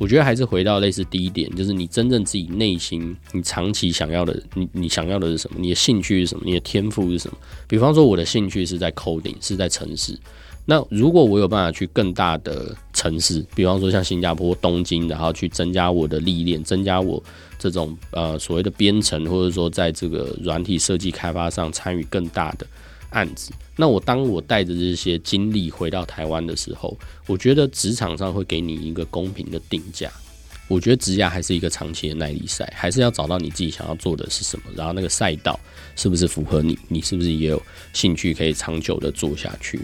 [0.00, 5.58] 我觉得还是回到类似第一点，就是你真正自己内心，你长期想要的，你你想要的是什么？
[5.60, 6.42] 你的兴趣是什么？
[6.46, 7.36] 你的天赋是什么？
[7.68, 10.18] 比方说，我的兴趣是在 coding，是在城市。
[10.64, 17.22] 那如果我有办法去更大的城市，比方说像新加坡、东京，然后去增加我的历练，增加我
[17.58, 22.66] 这种呃所谓的编程，或者说在这个软体设计开发上参与更大的
[23.10, 30.10] 案子，那我当我带着这些经历回到台湾的时候，我觉得职场上会给你一个公平的定价。
[30.68, 35.58] 我觉得职涯还是一个长期的耐力赛，还是要找到你自己想要做的是什么，然后那个赛道
[35.96, 37.60] 是不是符合你，你是不是也有
[37.92, 39.80] 兴趣可以长久的做下去。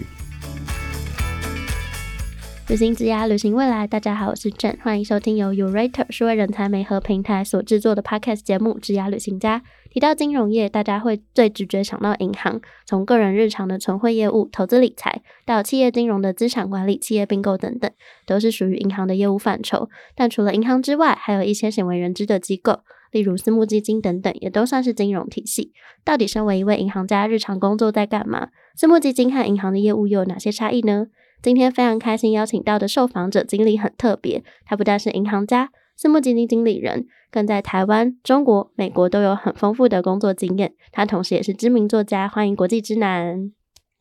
[2.69, 3.87] 旅行之涯，旅行未来。
[3.87, 9.59] 大家好，我是 Jen，，欢迎收听由 URATER 数位人才媒合平台所制作的 Podcast 节目《之涯旅行家》。
[9.97, 12.61] 提到金融业，大家会最直觉想到银行。
[12.85, 17.89] 从个人日常的存汇业务、投资理财，到企业金融的资产管理、企业并购等等，
[18.27, 19.89] 都是属于银行的业务范畴。
[20.15, 25.71] 但除了银行之外，还有一些鲜为人知的机构，例如私募基金等等，也都算是金融体系。
[26.05, 28.49] 到底身为一位银行家，日常工作在干嘛？
[28.75, 31.07] 私募基金和银行的业务又有哪些差异呢？
[31.41, 40.75] 今天非常开心邀请到的受访者经历很特别，他不但是银行家、私募基金经理人，更在台湾、中国、美国都有很丰富的工作经验。
[40.91, 43.51] 他同时也是知名作家，欢迎国际之南。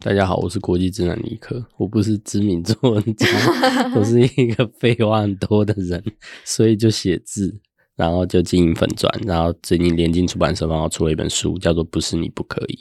[0.05, 3.27] 大家好，我是国际之南尼克，我不是知名作家，
[3.97, 6.05] 我是一个 废话很多的人，
[6.45, 7.59] 所以就写字，
[7.97, 12.75] 然后就经营粉钻，然后最近联经出版社帮我出了一本书，叫做《不是你不可以》。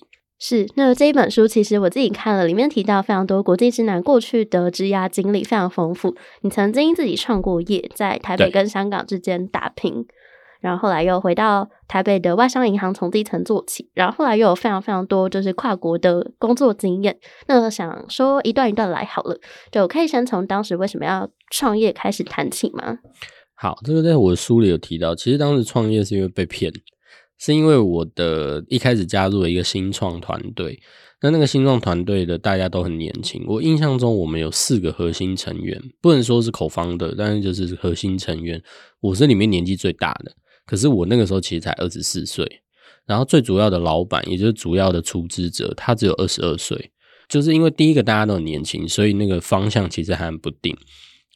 [0.48, 6.16] 是，那这一本书其实我自己看了，里面提到非常多国际之南过去的职涯经历非常丰富。
[6.42, 10.06] 你曾经自己创过业，在台北跟香港之间打拼，
[10.62, 17.18] 然后后来又回到台北的外商银行从低层做起，然后后来又有非常非常多就是跨国的工作经验。
[17.48, 19.36] 那想说一段一段来好了，
[19.72, 23.00] 就可以先从当时为什么要创业开始谈起吗？
[23.56, 26.72] 好，这个在我的书里有提到，其实当时创业是因为被骗。
[27.39, 30.79] 是因为我的一开始加入了一个新创团队，
[31.22, 33.44] 那那个新创团队的大家都很年轻。
[33.47, 38.62] 我印象中我们有四个核心成员，不能说是口方的，但是就是核心成员。
[39.01, 40.31] 我是里面年纪最大的，
[40.66, 42.62] 可是我那个时候其实才二十四岁。
[43.06, 46.91] 然后最主要的老板，也就是主要的出资者，他只有二十二岁。
[47.28, 50.75] 就是因为第一个大家都很年轻，所以那个方向其实还很不定。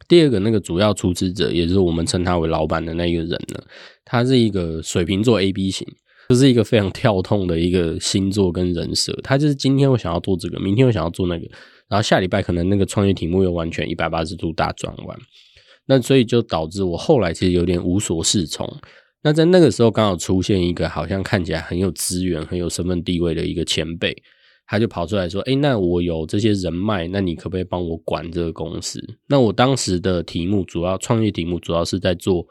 [0.07, 3.61] 第二个那个主要出资者，也就是我们称他为老板的那一个人呢，
[4.05, 5.87] 他是一个水瓶座 A B 型，
[6.29, 9.13] 就是一个非常跳痛的一个星座跟人设。
[9.23, 11.45] 他就是今天我想要做这个，明天我想要做那个，
[11.87, 15.19] 然后下礼拜可能那个创业题目又完全一百八十度大转弯。
[15.85, 18.71] 那所以就导致我后来其实有点无所适从。
[19.21, 24.15] 那在那个时候刚好出现一个好像看起来很有资源、很有身份地位的一个前辈。
[24.69, 32.45] 他就跑出来说：“哎，那我有这些人脉，那你可不可以帮我管这个公司？”那我当时的题目主要创业题目主要是在做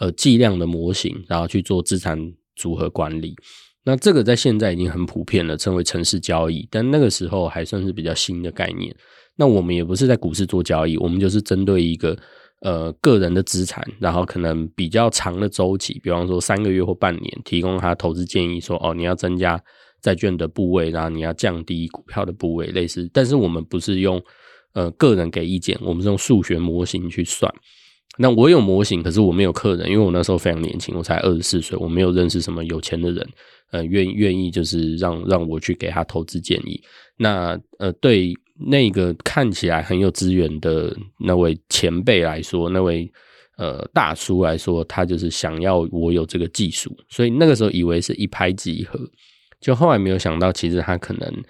[0.00, 2.18] 呃计量的模型，然后去做资产
[2.56, 3.36] 组合管理。
[3.84, 8.92] 那这个在现在已经很普遍了，称为城市交易，但那个时候还算是比较新的概念。
[9.36, 12.18] 那我们也不是在股市做交易，我们就是针对一个
[12.62, 19.62] 呃个人的资产，然后可能比较长的周期，比方说三个月或半年，提供他投资建议，说哦你要增加。
[20.02, 23.08] 债券的部位，然后你要降低股票的部位，类似。
[23.12, 24.22] 但是我们不是用
[24.72, 27.52] 呃个人给意见，我们是用数学模型去算。
[28.18, 33.26] 那我有模型，可是我没有客人，因为我那时候非常年轻，我才二十四岁，我没有认识什么有钱的人，
[33.70, 36.82] 呃，愿愿意就是让让我去给他投资建议。
[37.16, 38.34] 那呃，对
[38.68, 43.10] 那个看起来很有资源的那位前辈来说，那位
[43.56, 48.98] 呃大叔来说，他就是想要我有这个技术，所以那个时候以为是一拍即合。
[49.60, 51.44] 就后来没有想到，其实他可能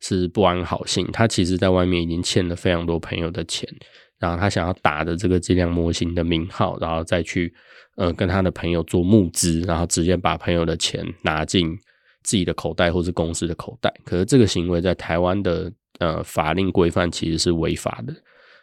[0.00, 1.06] 是不安好心。
[1.12, 3.68] 他其实在外面已经欠了非常多朋友的钱，
[4.18, 7.52] 然后他想要打着这个质量模型的名号，然后再去
[7.96, 11.76] 呃跟他的朋友做募资，然后直接把朋友的钱拿进
[12.22, 13.92] 自己的口袋或是公司的口袋。
[14.04, 18.14] 可是这个行为在台湾的呃法令规范其实是违法的，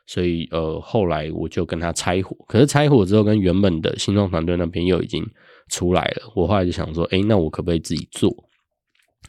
[0.07, 2.35] 所以呃后来我就跟他拆伙。
[2.47, 5.25] 可是拆伙之后，跟原本的新创团队那边又已经
[5.69, 6.31] 出来了。
[6.35, 8.33] 我后来就想说，哎，那我可不可以自己做？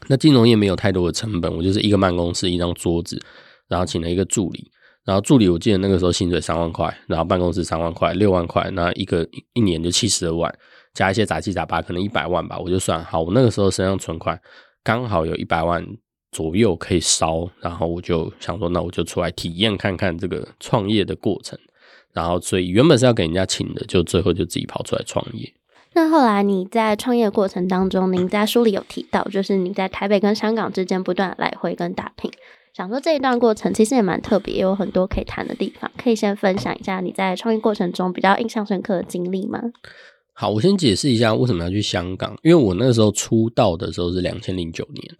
[0.07, 3.19] 那金融业没有太多的成本，我就是一个办公室，一张桌子，
[3.67, 4.69] 然后请了一个助理，
[5.03, 10.53] 然后助理我记得那个时候薪水三万块，然后办公室三万块，六万块，那一个一年就七十二万，
[10.93, 13.03] 加一些杂七杂八，可能一百万吧，我就算。
[13.03, 14.39] 好，我那个时候身上存款
[14.83, 15.83] 刚好有一百万
[16.31, 21.57] 左右可以烧，然后我就想说，那我就出来体验看看这个创业的过程，
[22.13, 25.51] 然后所以原本是要给人家请的，就最后就自己跑出来创业。
[25.95, 32.29] 那后来你在创业过程当中，您在书里有提到，就是你在台北跟香港之间不断来回跟打拼，
[32.73, 39.61] 想说这一段过程其实也蛮特别，有很多可以谈的地方，可以先分享一下你在创业过程中比较印象深刻的经历吗？
[40.33, 45.15] 好，我先解释一下为什么要去香港，因为我那时候出道的时候是两千零九年，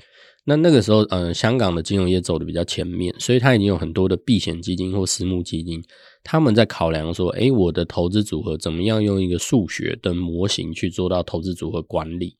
[0.48, 5.84] 那那个时候，嗯，香港的金融业走的比较前面，所以它已经有很多的避险基金或私募基金，
[6.24, 12.38] 他们在考量说，诶，我的投资组合怎么样用一个数学的模型去做到投资组合管理。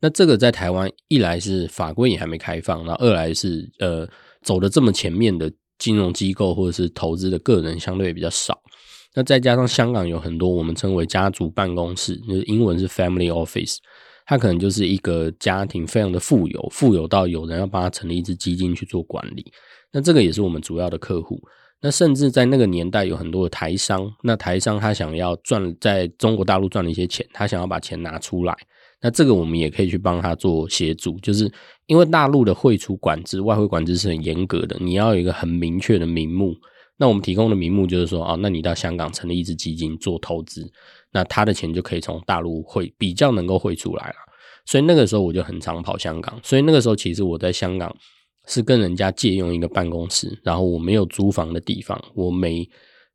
[0.00, 4.06] 那这个在台湾一来是法规也还没开放，然后二来是呃
[4.42, 8.60] 走的这么前面的金融机构或者是投资的个人相对比较少。
[9.14, 13.76] 那再加上香港有很多我们称为家族办公室，就是英文是 family office，
[14.26, 19.44] 他可能就是一个家庭非常的富有，富有到有人要帮他成立一支基金去做管理。
[19.92, 21.40] 那这个也是我们主要的客户。
[21.80, 28.56] 那甚至在那个年代有很多的台商，那台商他想要赚在中国大陆赚了一些钱，他想要把钱拿出来，
[29.02, 31.52] 那这个我们也可以去帮他做协助，就是
[31.84, 36.54] 因为大陆的汇出管制、外汇管制是很严格的，你要有一个很明确的名目。
[36.96, 40.70] 那我们提供的名目就是说，哦，那你到香港成立一支基金做投资，
[41.14, 44.16] 那他的钱就可以从大陆汇比较能够汇出来了。
[44.66, 46.38] 所以那个时候我就很常跑香港。
[46.42, 47.94] 所以那个时候其实我在香港
[48.46, 52.68] 是跟人家借用一个办公室，然后我没有租房的地方，我每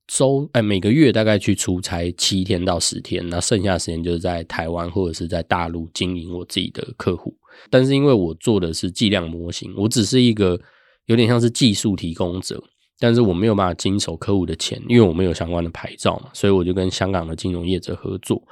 [0.07, 7.36] 周哎每个月大概去出差七天到十天，那剩下的时间就是在台湾或者是在大陆经营我自己的客户。
[7.69, 10.60] 但是因为我做的是计量模型，我只是一个
[11.06, 12.63] 有点像是技术提供者。
[13.00, 18.44] 但是我没有办法经手客户的钱，因为我没有相关的牌照嘛，所以我就跟香港的金融业者合作，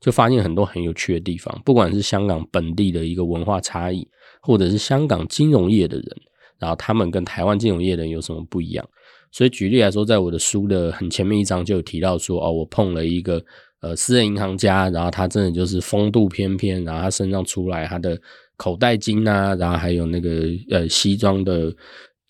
[0.00, 4.04] 就发现很多很有趣的地方，不管是香港本地的一个文化差异，
[4.40, 6.06] 或者是香港金融业的人，
[6.58, 8.84] 然后他们跟台湾金融业的人有什么不一样。
[9.30, 13.40] 所以举例来说，在我的书的很前面一章就有提到说，哦，我碰了一个
[13.82, 18.20] 呃私人银行家，然后他真的就是风度翩翩，然后他身上出来他的
[18.56, 21.72] 口袋金啊，然后还有那个呃西装的。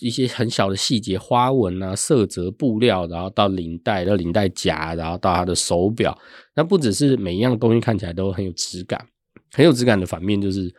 [0.03, 6.17] 一些很小的细节，花纹啊、色泽、布料，然后到领带、到领带夹，然后到他的手表，
[6.57, 9.01] 那不只是每一样东西看起来都很有质感，
[9.53, 10.75] 很有质感的反面就是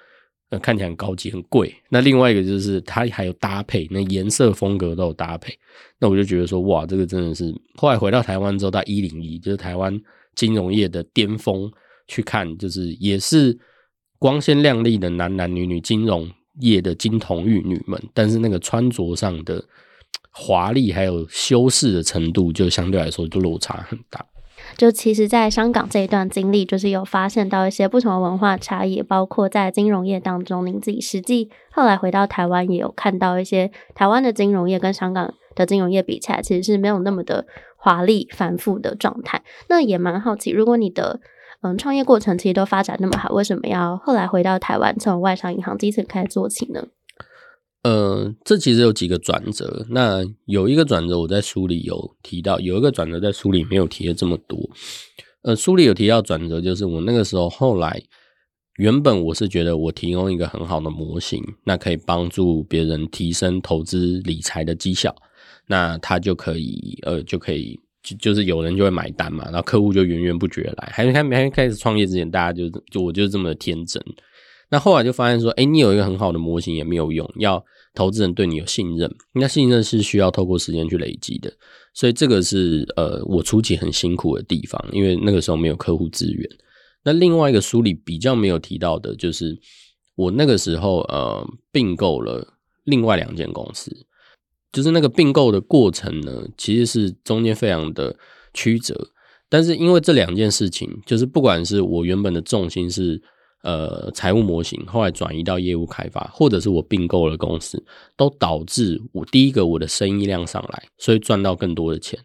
[0.49, 1.73] 呃看起来很高级、很贵。
[1.89, 5.57] 那另外一个就是它还有搭配，那颜色风格都有搭配。
[5.99, 9.97] 那我就觉得说，哇，这个真的是后来回到台湾之后，到一零一就是台湾
[10.35, 11.71] 金融业的巅峰
[12.07, 13.57] 去看，就是也是
[14.19, 16.29] 光鲜亮丽的男男女女金融。
[16.59, 19.63] 业的金童玉女们，但是那个穿着上的
[20.31, 24.25] 华丽还有修饰的程度，就相对来说就落差很大。
[24.77, 37.45] 就其实，在香港这一段经历，就是有发现到一些不同的文化差异，包括在金融业当中，您自己实际后来回到台湾，也有看到一些台湾的金融业跟香港的金融业比起来，其实是没有那么的
[37.75, 39.43] 华丽繁复的状态。
[39.67, 41.19] 那也蛮好奇，如果你的。
[41.63, 46.87] 嗯，创业过程其实都发展那么好，为什么要后来回到台湾，从外商银行基层开始做起呢？
[47.83, 49.85] 呃，这其实有几个转折。
[49.89, 54.59] 那有一个转折，我在书里有提到；有一个转折，在书里没有提的这么多。
[55.43, 58.01] 呃，书里有提到转折，就是我那个时候后来，
[58.77, 65.15] 原本我是觉得我提供一个很好的模型，那可以帮助别人提升投资理财的绩效，
[65.67, 67.79] 那他就可以，呃，就可以。
[68.03, 70.91] 就就是有人就会买单嘛，然后客户就源源不绝来。
[70.91, 74.03] 还没开没开始创业之前，大家就就我就是这么天真。
[74.69, 77.63] 那后来就发现说，哎，你有一个很好的模型也没有用，要
[77.93, 79.09] 投资人对你有信任。
[79.33, 81.53] 那信任是需要透过时间去累积的，
[81.93, 86.49] 所以这个是呃我初期很辛苦的地方，因为那个时候没有客户资源。
[87.03, 89.55] 那另外一个书里比较没有提到的，就是
[90.15, 93.95] 我那个时候呃并购了另外两间公司。
[94.73, 98.13] 就是那个并购的过程呢，其实是中间非常的
[98.53, 99.11] 曲折，
[99.47, 103.21] 但是因为这两件事情，就是不管是我原本的重心是
[103.61, 107.81] 呃财务模型，后来转移到业务开发，或者是我并购了公司，
[108.17, 112.19] 都导致我第一个我的生意量上来，所以赚到更多的钱。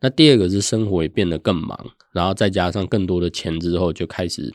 [0.00, 1.78] 那第二个是生活也变得更忙，
[2.12, 4.52] 然后再加上更多的钱之后，就开始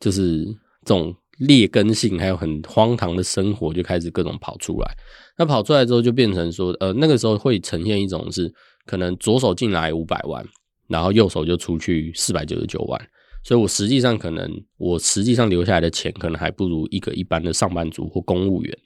[0.00, 0.44] 就是
[0.84, 1.14] 这种。
[1.38, 4.96] 劣根性还有很荒唐的生活就开始各种跑出来，
[5.36, 8.50] 那跑出来之后就变成说，呃，那个时候会呈现一种是
[8.86, 10.42] 可能左手进来五百万，
[10.88, 12.98] 然后右手就出去四百九十九万，
[13.44, 18.78] 所以我实际上可能我实际上留下来的钱可能还不如一个一般的上班族或公务员，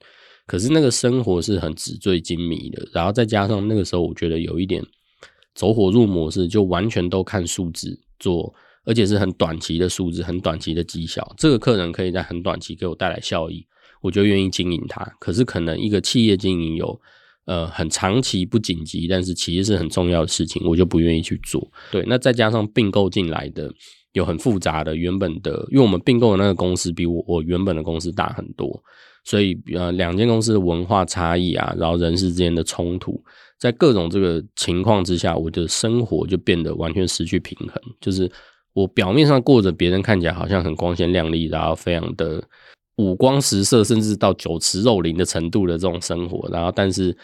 [0.46, 4.84] 可是那个生活是很纸醉金迷的，然后再加上那个时候我觉得有一点
[5.54, 8.52] 走火入魔式，就完全都看数字做。
[8.84, 11.34] 而且是很短期的数字，很短期的绩效。
[11.36, 13.66] 这个客人可以在很短期给我带来效益，
[14.00, 15.04] 我就愿意经营它。
[15.18, 17.00] 可是可能一个企业经营有
[17.44, 21.70] 呃很长期不紧急，但是其实是很重要的事情，我就不愿意去做。
[21.90, 23.70] 对，那再加上并购进来的
[24.12, 28.82] 有很复杂的原本的，因为我们并购的那个公司比我我原本的公司大很多，
[29.24, 33.22] 所以呃，两间公司的文化差异啊，然后人事之间的冲突，
[33.58, 37.74] 在各种这个情况之下，我的生活就变得完全失去平衡。
[38.00, 38.30] 就是
[38.72, 42.42] 我表面上过着别人看起来好像很光鲜亮丽，然后非常的
[42.96, 47.16] 五光十色，甚至到酒池肉林的程度的这种生活，然后但是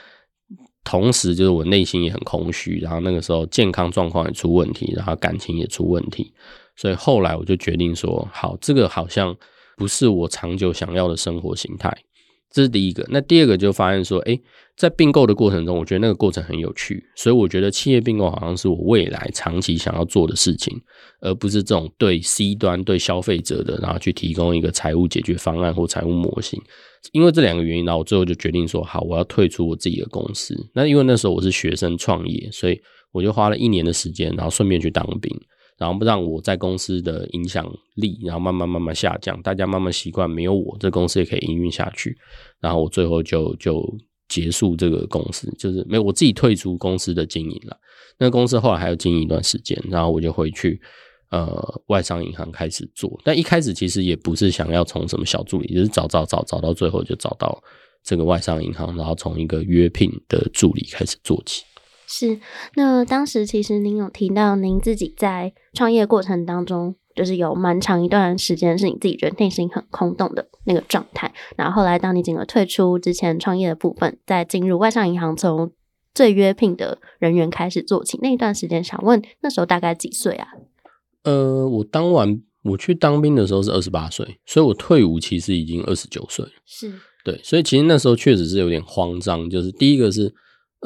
[0.84, 6.32] 同时就是我内心也很空虚，然后那个时候健康状况也出问题，然后感情也出问题，
[6.76, 9.36] 所以后来我就决定说，好，这个好像。
[9.78, 11.94] 不是我长久想要的生活形态，
[12.56, 13.06] 这是第一个。
[13.10, 14.40] 那第二个就发现说，哎，
[14.78, 20.74] 在并购的过程中，我觉得那个过程很有趣，所以我觉得企业并购好像是我未来长期想要做的事情，
[21.20, 26.58] 而不是这种对 C 端对消费者的，然后去提供一个财务解决方案或财务模型。
[27.12, 30.56] 因为这两个原因，然后我最后就决定说，好，我要退出我自己的公司。
[30.72, 32.80] 那因为那时候我是学生创业，所以
[33.12, 35.30] 我就花了一年的时间，然后顺便去当兵。
[35.78, 42.16] 然后让我在公司的影响力，然后慢慢慢慢下降，大家慢慢习惯没有我，这公司也可以营运下去。
[42.60, 43.86] 然后我最后就就
[44.28, 47.76] 结束这个公司，就是没有我自己退出公司的经营了。
[48.18, 50.80] 那公司后来还要经营一段时间，然后我就回去
[51.30, 53.20] 呃外商银行开始做。
[53.22, 57.62] 但一开始其实也不是想要从什么小助理，就是找找找找到最后就找到
[58.02, 61.62] 这个外商银行，然后从一个约聘的助理开始做起。
[62.08, 62.38] 是，
[62.76, 71.34] 那当时其实您有提到，您自己在创业过程当中，就是有蛮长一段时间是你自己觉得内心很空洞的那个状态。
[71.56, 75.72] 然后后来，当你整个退出之前创业的部分，再进入外商银行，从
[76.14, 80.46] 最约聘的人员开始做起，那一段时间，想问那时候大概几岁啊？
[81.24, 86.46] 呃，我当完我去当兵的时候是二十八岁，所以我退伍其实已经二十九岁。
[86.64, 86.92] 是
[87.24, 90.32] 对，所以其实那时候确实是有点慌张，就是第一个是。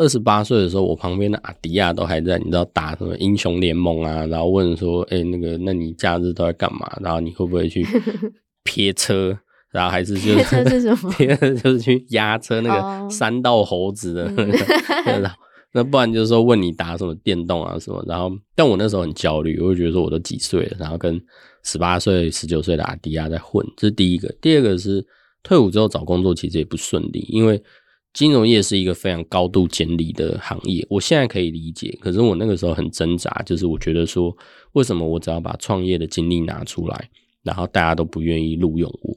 [0.01, 4.25] 二十八岁的时候，我旁边的阿迪亚都还在，你知道打什么英雄联盟啊？
[4.25, 6.91] 然后问说：“哎，那个，那你假日都在干嘛？
[7.03, 7.87] 然后你会不会去
[8.65, 9.39] 撇车？
[9.71, 11.11] 然后还是就是车是什么？
[11.13, 15.31] 撇就是去压车那个三道猴子的那个。
[15.75, 18.03] 那不然就是说问你打什么电动啊什么？
[18.09, 21.21] 然后，但我那时候很焦虑，我会觉得说我都几岁了，然后跟
[21.63, 24.35] 十八岁、十九岁的阿迪亚在混，这是第一个。
[24.41, 25.05] 第二个是
[25.43, 27.63] 退伍之后找工作其实也不顺利，因为。
[28.13, 34.37] 金融业是一个非常高度简理的行业，我现在可以理解，可是我那个时候很挣扎，就是我觉得说，
[34.73, 37.09] 为什么我只要把创业的经历拿出来，
[37.43, 39.17] 然后大家都不愿意录用我，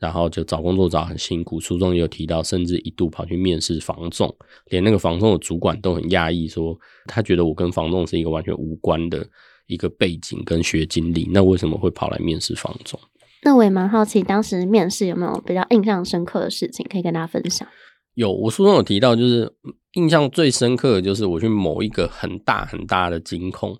[0.00, 1.60] 然后就找工作找很辛苦。
[1.60, 4.34] 书中也有提到，甚至一度跑去面试房仲，
[4.70, 9.24] 连那个房仲的主管都很讶异，说他觉得我跟房仲是一个完全无关的
[9.68, 12.98] 一个背景跟学经历，那为什么会跑来面试房仲？
[13.44, 17.68] 那我也蛮好奇，当时面试有没有比较印象深刻的事情可以跟大家分享？
[18.14, 19.50] 有，我书中有提到，就是
[19.94, 23.74] 印象最深刻的就是我去某一个很大很大的金控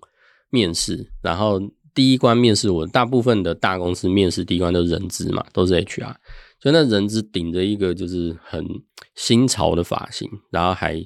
[0.49, 1.61] 面试，然后
[1.93, 6.15] 第一关面试，我大部分的大公司面试第一关都是人资嘛，都是 HR，
[6.59, 8.65] 就那人资顶着一个就是很
[9.13, 10.99] 新潮的发型，然后还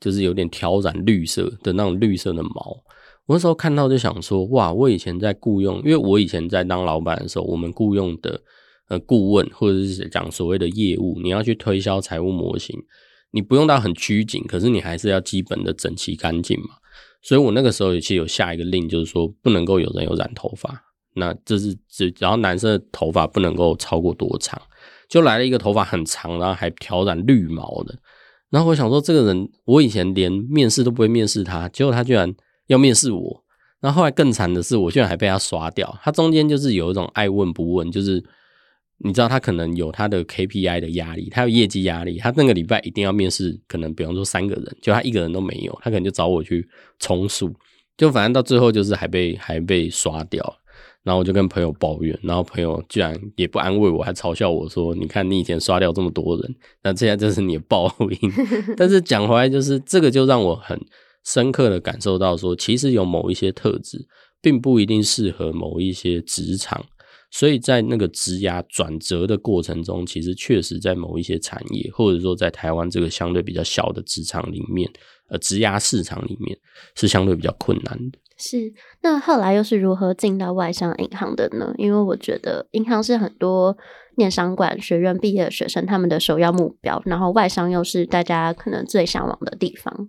[0.00, 2.76] 就是有点挑染绿色的那种绿色的毛，
[3.26, 8.40] 我那时候看到就想说，哇，我以前在雇佣，因为我以前在当老板的时候，我们雇佣的。
[8.88, 12.74] 呃，顾问或者是讲所谓的业务，你要去推销财务模型，
[13.32, 16.68] 你不用到很拘谨，可是你还是要基本的整齐干净嘛。
[17.20, 20.84] 所以我那个时候也其实有下一个令，就是说不能够有人有染头发，
[21.16, 24.58] 那这是只然后男生的头发不能够超过多长，
[25.06, 27.94] 就来了一个头发很长，然后还挑染绿毛的。
[28.48, 32.34] 然后我想说，这个人我以前连面试都不会面试他，结果他居然
[32.68, 33.44] 要面试我。
[33.80, 35.94] 然后后来更惨的是，我居然还被他刷掉。
[36.02, 38.24] 他中间就是有一种爱问不问，就是。
[39.04, 47.54] 你知道他可能有他的 KPI 的压力，他有业绩压力，他那个礼拜一定要面试，可能比方说三个人，就他一个人都没有，他可能就找我去充数，
[47.96, 50.58] 就反正到最后就是还被还被刷掉
[51.04, 57.90] 然后我就跟朋友抱怨，然后朋友居然也不安慰我，还嘲笑我说：“你看你以前刷掉这么多人，那现在这是你的报
[58.20, 58.32] 应。
[58.76, 60.78] ”但是讲回来，就是这个就让我很
[61.24, 64.06] 深刻的感受到说，其实有某一些特质，
[64.42, 66.84] 并不一定适合某一些职场。
[67.30, 74.90] 所以在那个职涯转折的过程中，其实确实在某一些产业，或者说在台湾这个相对比较小的职场里面，
[75.28, 76.58] 呃，职涯市场里面
[76.94, 78.18] 是相对比较困难的。
[78.38, 81.74] 是，那后来又是如何进到外商银行的呢？
[81.76, 83.76] 因为我觉得银行是很多
[84.16, 90.08] 念商管学院毕业的学生他们的首要目标，然后外商又是大家可能最向往的地方。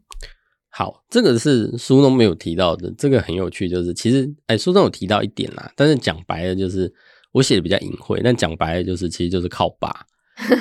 [0.70, 6.94] 好，这个是书中没有提到的，这个很有趣，就是其实哎，书中有提到一点啦，但是讲白了就是。
[7.32, 10.04] 我写的比较隐晦，但讲白了就是，其实就是靠爸，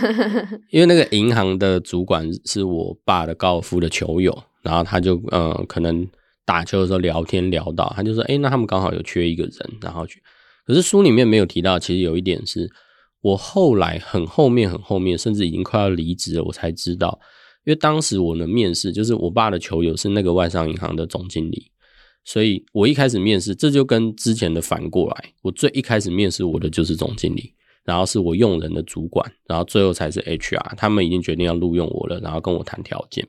[0.68, 6.06] 因为那个银行的主管是我爸的高尔夫的球友，然后他就呃可能
[6.44, 10.22] 打球的时候聊天聊到，他就说，哎，那他们刚好有缺一个人，然后去。
[10.66, 12.70] 可是书里面没有提到，其实有一点是
[13.22, 17.18] 我后来很后面很后面，甚至已经快要离职了，我才知道，
[17.68, 21.70] 因为当时我的面试就是我爸的球友是那个外商银行的总经理，
[22.24, 27.52] 所以我一开始面试，这就跟之前的反过来，我最一开始面试我的就是总经理，
[27.84, 33.28] 然后是我用人的主管，然后最后才是 HR，他们已经决定要录用我了，然后跟我谈条件。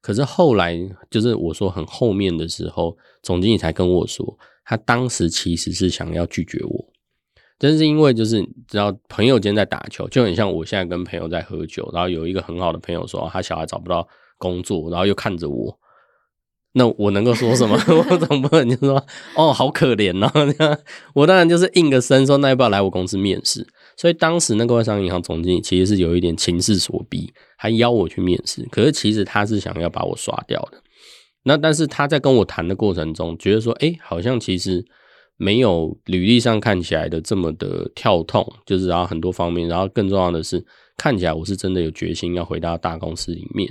[0.00, 0.76] 可是后来
[1.08, 6.92] 就是我说很后面的时候，总经理才跟我说，他当时其实是想要拒绝我。
[7.56, 14.06] 真是因为就是知道朋友间在打球，就很像我现在跟朋友在喝酒，然后有一个很好的朋友说他小孩找不到
[14.38, 15.78] 工作，然后又看着我，
[16.72, 17.78] 那我能够说什么？
[18.10, 19.02] 我总不能就说
[19.36, 20.78] 哦好可怜哦，
[21.14, 23.66] 我当然就是应个声说那要不要来我公司面试？
[23.96, 30.82] 所以当时那个外商银行总经理其实是有一点情势所逼，还邀我去面试，可是其实他是想要把我刷掉的。
[31.44, 34.84] 那但是他在跟我谈的过程中，觉得说哎好像其实。
[35.36, 40.64] 没有履历上看起来的这么的跳痛，就是然后很多方面，然后更重要的是
[40.96, 43.68] 看起来我是真的有决心要回到大公司里面，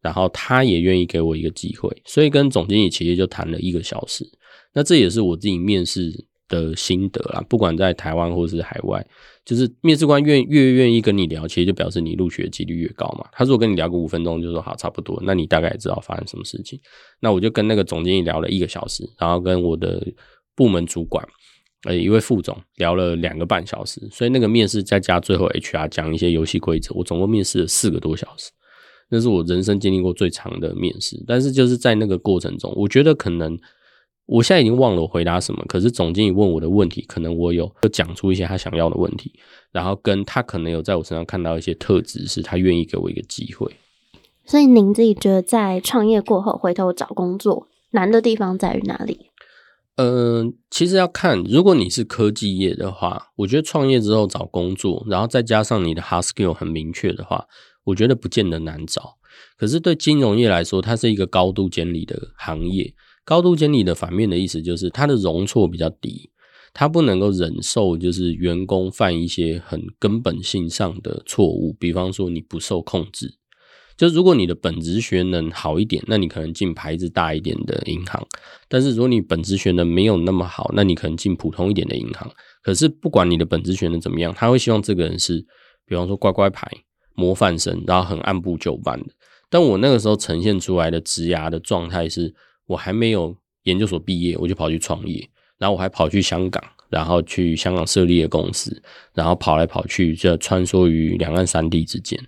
[0.00, 4.24] 然后他也愿意给我一个机会，所以跟总经理其实就谈了一个小时。
[4.72, 6.12] 那这也是我自己面试
[6.48, 9.04] 的心得啦，不管在台湾或是海外，
[9.44, 13.28] 就是面试官愿越愿意跟你聊，其实就表示你录取的几率越高嘛。
[13.32, 16.78] 他如果跟你聊个五分钟，就说好差不多，那你大概知道发生什么事情。
[17.18, 20.06] 那我就跟那个总经理聊了一个小时，然后跟我的。
[20.60, 21.26] 部门主管，
[21.84, 28.50] 呃，一位副总聊了两个半小时，所以那个面试再加最后 HR 讲一些游戏规则，我总共面试了四个多小时，
[29.08, 31.16] 那是我人生经历过最长的面试。
[31.26, 33.58] 但是就是在那个过程中，我觉得可能
[34.26, 39.32] 我现在已经忘了我回答什么，可是总经理问我的问题，可能我有讲出一些他想要的问题，
[39.72, 43.66] 然后跟他可能有在我身上看到一些特质，是他愿意给我一个机会。
[44.44, 49.29] 所以您自己觉得在创业过后回头找工作难的地方在于哪里？
[50.02, 57.46] 嗯，其实要看，如果你是科技业的话，我觉得创业之后找工作，然后再加上你的 hard skill 很明确的话，
[57.84, 59.18] 我觉得不见得难找。
[59.58, 62.94] 可是对金融业来说，它是一个高度监理的行业。
[63.26, 66.30] 高度监理的反面的意思就是它的容错比较低，
[66.72, 73.34] 它不能够忍受就是员工犯一些很根本性上的错误，比方说你不受控制。
[74.00, 78.18] 就如果你的本职学能好一点，那你可能进牌子大一点的银行；
[78.66, 82.26] 但是如果你本职学能没有那么好，那你可能进普通一点的银行。
[82.62, 85.44] 可是不管你的本职学能怎么样，他会希望这个人是，
[85.84, 86.66] 比方说乖乖牌、
[87.14, 89.08] 模范生，然后很按部就班的。
[89.50, 92.34] 但我那个时候呈现出来的职涯的状态是，
[92.68, 98.82] 我还没有研究所毕业，我就跑去创业，然后我还跑去香港，然后去香港设立的公司，
[99.12, 102.18] 然后跑来跑去，就穿梭于两岸三地之间。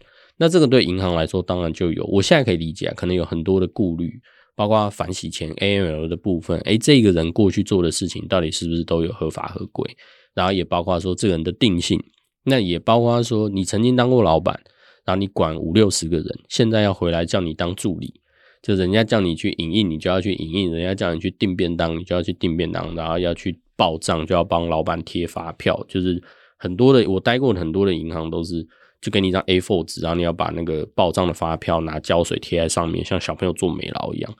[0.43, 4.21] 那这个对银行来说，当然就有，我现在可以理解，可能有很多的顾虑，
[4.57, 6.59] 包括反洗钱 AML 的部分。
[6.63, 9.89] 诶，这个人过去做的事情到底是不是都有合法合规？
[10.35, 12.03] 然后也包括说这个人的定性，
[12.45, 14.61] 那也包括说你曾经当过老板，
[15.05, 18.13] 然后你管五六十个人，现在要回来叫你当助理，
[18.63, 25.87] 就人家叫你去影印，你就要去影印；人家叫你去订便当，你就要去订便当，然后要去报账，就要帮老板贴发票。
[25.89, 26.21] 就是
[26.59, 28.67] 很多的，我待过很多的银行都是。
[29.03, 34.35] 就给你一张 A4 纸，然后你要把那个报账的发票拿胶水贴在上面，像小朋友做美劳一样。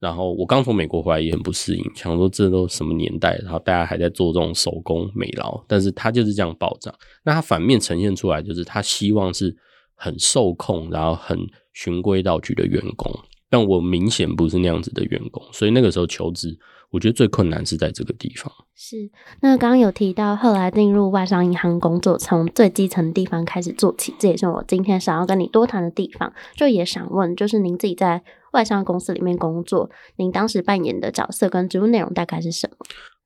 [0.00, 6.94] 然后我刚从美国回来也很不适应，想说这都什么年代，然后大家还在做这种手工美劳，但是他就是这样报账。
[7.24, 9.56] 那他反面呈现出来就是他希望是
[9.94, 11.38] 很受控，然后很
[11.72, 13.12] 循规蹈矩的员工。
[13.50, 16.56] 但我明显不是那样子的员工，所以那个时候求职。
[16.94, 18.52] 我觉得最困难是在这个地方。
[18.76, 26.32] 是，那刚刚有提到后来进入外商银行工作，从最基层地方开始做起，这也是我今天想要跟你多谈的地方。
[26.56, 32.76] 就也想问，就是您自己在外商公司里面工作，您当时扮演的角色跟职务内容大概是什么？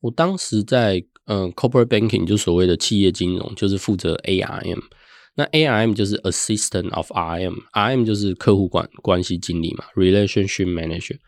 [0.00, 4.81] 我当时在嗯，corporate banking 就所谓的企业金融，就是负责 ARM。
[5.35, 11.18] 那 ARM 就是 assistant of RM，RM 就是客户关关系经理嘛，relationship manager。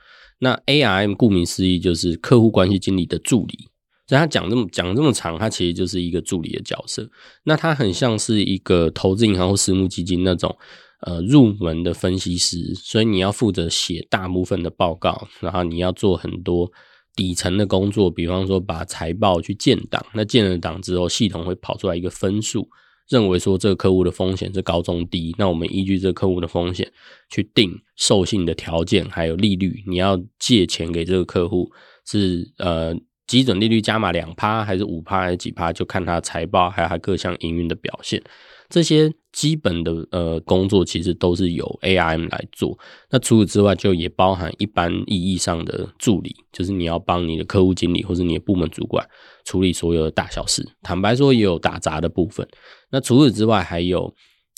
[0.40, 3.68] 那 ARM 顾名思义就是客户关系经理的助理，
[4.07, 7.09] 所以他讲这么讲这么长，他其实就是一个助理的角色。
[7.44, 10.57] 那他很像是一个投资银行或私募基金那种
[11.03, 16.72] 呃入门的分析师，所以你要负责写大部分的报告，然后你要做很多
[17.14, 22.68] 底层的工作，比方说把财报去建档，那建了档之后，系统会跑出来一个分数。
[23.11, 26.90] 认为说这个客户的风险是高中低，那我们依据这个客户的风险
[27.29, 29.85] 去定授信的条件，还有利率。
[29.87, 31.70] 你要借钱给这个客户
[32.07, 32.94] 是呃
[33.27, 38.23] 基准利率加码两趴还是五趴还是几趴，就看他财报还有他各项营运的表现。
[38.68, 42.77] 这些基本的呃工作其实都是由 A I M 来做。
[43.11, 49.09] 那除此之外，就也包含一般意义上的助理，就是你要帮你的客户经理或者你的部门主管
[49.45, 50.69] 处理所有的大小事。
[50.83, 52.47] 坦白说，也有打杂的部分。
[52.90, 54.12] 那除此之外，还有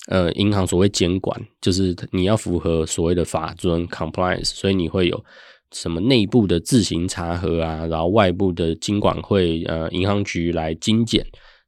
[0.07, 5.23] 呃银行所谓监管，就是你要符合所谓的法遵 compliance，所以你会有
[5.71, 11.23] 什么内部的自行查核啊，然后外部的经管会呃银行局来精简。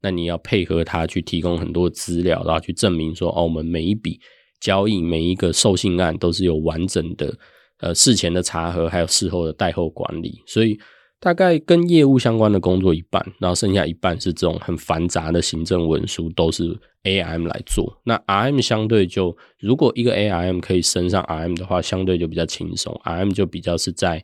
[0.06, 4.20] 那你要配合他去提供很多资料，然后去证明说，哦，我们每一笔
[4.60, 7.36] 交易、每一个授信案都是有完整的
[7.80, 10.44] 呃事前的查核，还有事后的贷后管理。
[10.46, 10.78] 所以
[11.20, 18.00] 大概跟业务相关的工作一半，然后剩下一半是这种很繁杂的行政文书，都是 ARM 来做。
[18.04, 22.94] 那 RM 相对就，如果一个 ARM 可以升上 RM 的话，相对就比较轻松。
[23.04, 24.24] RM 就比较是在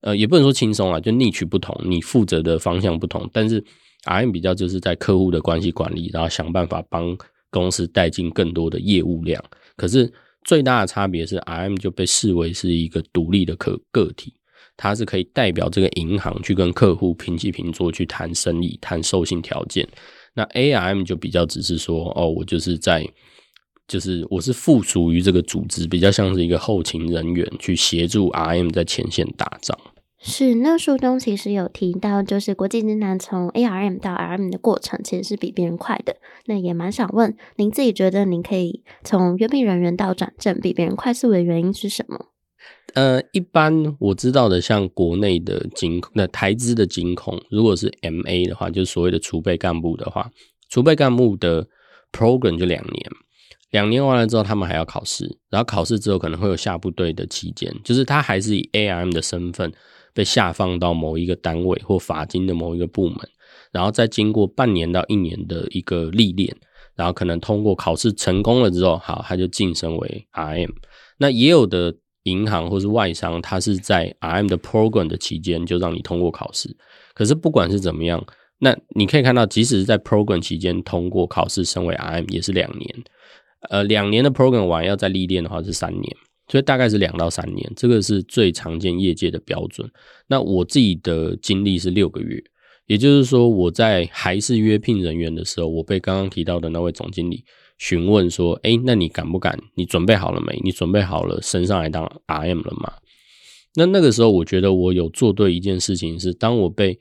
[0.00, 3.64] 呃，也不能说轻松啊，就逆取不同，你负责的方向不同，但是。
[4.04, 7.16] R M 比较就是在客户的关系管理，然后想办法帮
[7.50, 9.42] 公司带进更多的业务量。
[9.76, 10.12] 可是
[10.44, 14.34] 最大的差别是，R M 就被视为是一个独立的个个体，
[14.76, 19.88] 它是可以代表这个银行去跟客户平起平坐去谈生意、谈授信条件。
[20.34, 23.08] 那 A R M 就比较只是说，哦，我就是在，
[23.88, 29.78] 就是我是附属于这个组织，比较像是一个后勤人员去协助 R M 在前线打仗。
[30.26, 36.16] 是，那书中其实有提到，就是国际之南从 ARM 到 RM 的过程，其实是比别人快的。
[36.46, 42.30] 那也蛮想问，您自己觉得您可以从约聘人员到转正比别人快速的原因是什么？
[42.94, 50.30] 呃，一般我知道的，像国内的金那台资的金控，如果是 MA 的话，就是所谓的储备干部的话，
[50.70, 51.68] 储备干部的
[52.10, 53.10] program 就两年，
[53.70, 59.70] 两年完了之后，他们还要考试，然后考试之后可能会有下部队的期间，就是他还是以 ARM 的身份。
[60.14, 63.18] 被下放到某一个单位或法金的某一个部门，
[63.72, 66.56] 然后再经过半年到一年的一个历练，
[66.94, 70.70] 然后可能通过考试成功了之后，好，他就晋升为 RM。
[71.18, 76.74] 那也有的银行或是外商，他是在 RM 的 program 的期间就让你通过考试。
[77.12, 78.24] 可是不管是怎么样，
[78.58, 83.04] 那你可以看到，即使是在 program 期间通过考试升为 RM，也是两年。
[83.70, 86.16] 呃，两年的 program 完要再历练的话是三年。
[86.48, 89.90] 所以大概是两到三年，这个是最常见业界的标准。
[90.26, 92.42] 那我自己的经历是六个月，
[92.86, 97.44] 也就是说我在还是约聘人员的时候，我被刚刚提到的那位总经理
[97.78, 99.58] 询问说：“哎，那你敢不敢？
[99.74, 100.60] 你准备好了没？
[100.62, 102.92] 你准备好了升上来当 RM 了吗？”
[103.76, 106.98] 那那个时候，我觉得我有做对一件事情，是当我被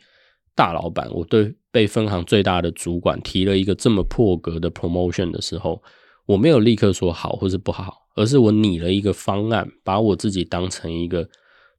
[0.55, 5.83] 大老板，我对被分行最大的主管提了一个这么破格的 promotion 的时候，
[6.25, 8.01] 我没有立刻说好或是不好。
[8.15, 11.27] 而是我拟了一个方案，把我自己当成一个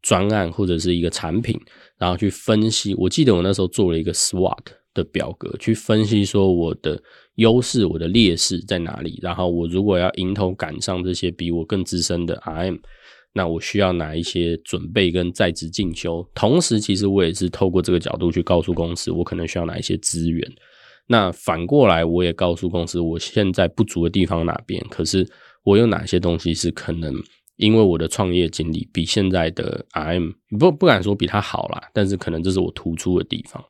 [0.02, 1.56] 专案或者是一个产品，
[1.96, 2.92] 然后去分析。
[2.96, 7.00] 我记得我那时候做了一个 SWOT 的表格，去分析说我的
[7.36, 9.16] 优势、我的劣势在哪里。
[9.22, 12.80] 然后我如果要迎头赶上这些比我更资深的 RM，
[13.32, 16.28] 那我需要哪一些准备跟在职进修？
[16.34, 20.52] 同时，其实我也是透过这个角度去告诉公司，我可能需要哪一些资源。
[21.06, 24.84] 那反过来，我也告诉公司，我现在不足的地方哪边？
[24.90, 25.26] 可是。
[25.66, 27.10] 我有哪些东西是可能
[27.56, 33.64] 因为我的创业经历比现在的 RM 不不敢说比他好啦，但是可能这是我突出的地方。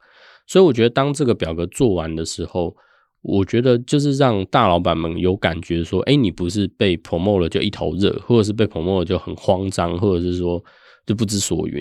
[0.48, 2.74] 所以我觉得当这个表格做完的时候，
[3.22, 10.60] 我觉得就是让大老板们有感觉说，哎，你不是被 promote 了就一头热，或者是被 promote 了就很慌张，或者是说
[11.06, 11.80] 就不知所云。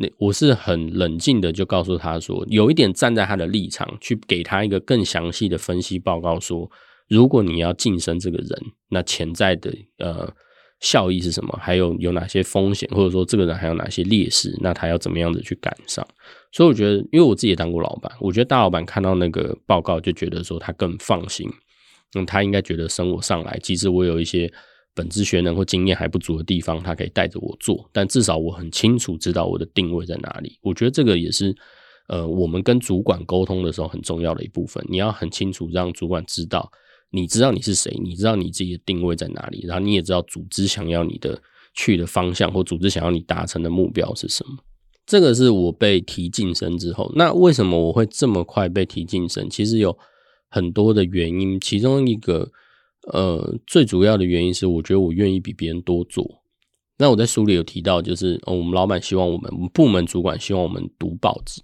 [0.00, 6.70] 那我是很冷静的就告诉他说，有一点站在他的立场去给他一个更详细的分析报告说。
[7.10, 8.48] 如果你要晋升这个人，
[8.88, 10.32] 那潜在的呃
[10.78, 11.58] 效益是什么？
[11.60, 12.88] 还有有哪些风险？
[12.94, 14.56] 或者说这个人还有哪些劣势？
[14.60, 16.06] 那他要怎么样的去赶上？
[16.52, 21.50] 所以我觉得，因为我自己也当过老板，我觉得大老板看到那个报告就觉得说他更放心，
[22.14, 24.48] 嗯，他应该觉得升我上来，其实我有一些
[24.94, 30.58] 本质学能或经验还不足的地方，他可以带着我做，但至少我很清楚知道我的定位在哪里。
[30.62, 31.54] 我觉得这个也是
[32.08, 36.70] 呃我们跟主管沟通的时候很重要的一部分，你要很清楚让主管知道。
[37.12, 41.42] 你知道你是谁，你知道你自己的定位在哪里，然后你也知道组织想要你的
[41.74, 44.56] 去的方向，或组织想要你达成的目标是什么。
[45.06, 49.50] 这个是我被提晋升之后，那为什么我会这么快被提晋升？
[49.50, 49.98] 其实有
[50.48, 52.48] 很多的原因，其中一个
[53.12, 56.42] 呃最主要的原因是，我觉得我愿意比别人多做。
[56.98, 61.62] 那我在书里有提到，就是我们老板希望我们，我们部门主管希望我们读报纸，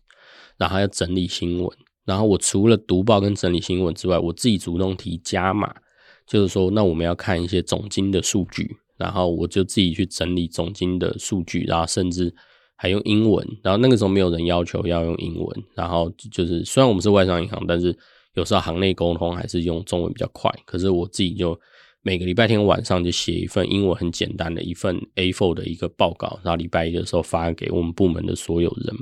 [0.57, 1.71] 然后要整理新闻。
[2.07, 5.75] 然后我除了读报跟整理新闻之外，我自己主动提加码，
[6.27, 12.35] 就是说，那我们要看一些总金的数据，然后我就自己去整理总金的数据，然后甚至
[12.77, 13.47] 还用英文。
[13.63, 17.95] 然后那个时候没有人要求要用英文，然后就是虽然我们是外商银行，但是
[18.37, 20.51] 有时候行内沟通还是用中文比较快。
[20.65, 21.59] 可是我自己就
[22.03, 28.95] 每个礼拜天晚上就写一份英文很简单的一份 A4 的一个报告，然后礼拜一的时候发给我们部门的所有人。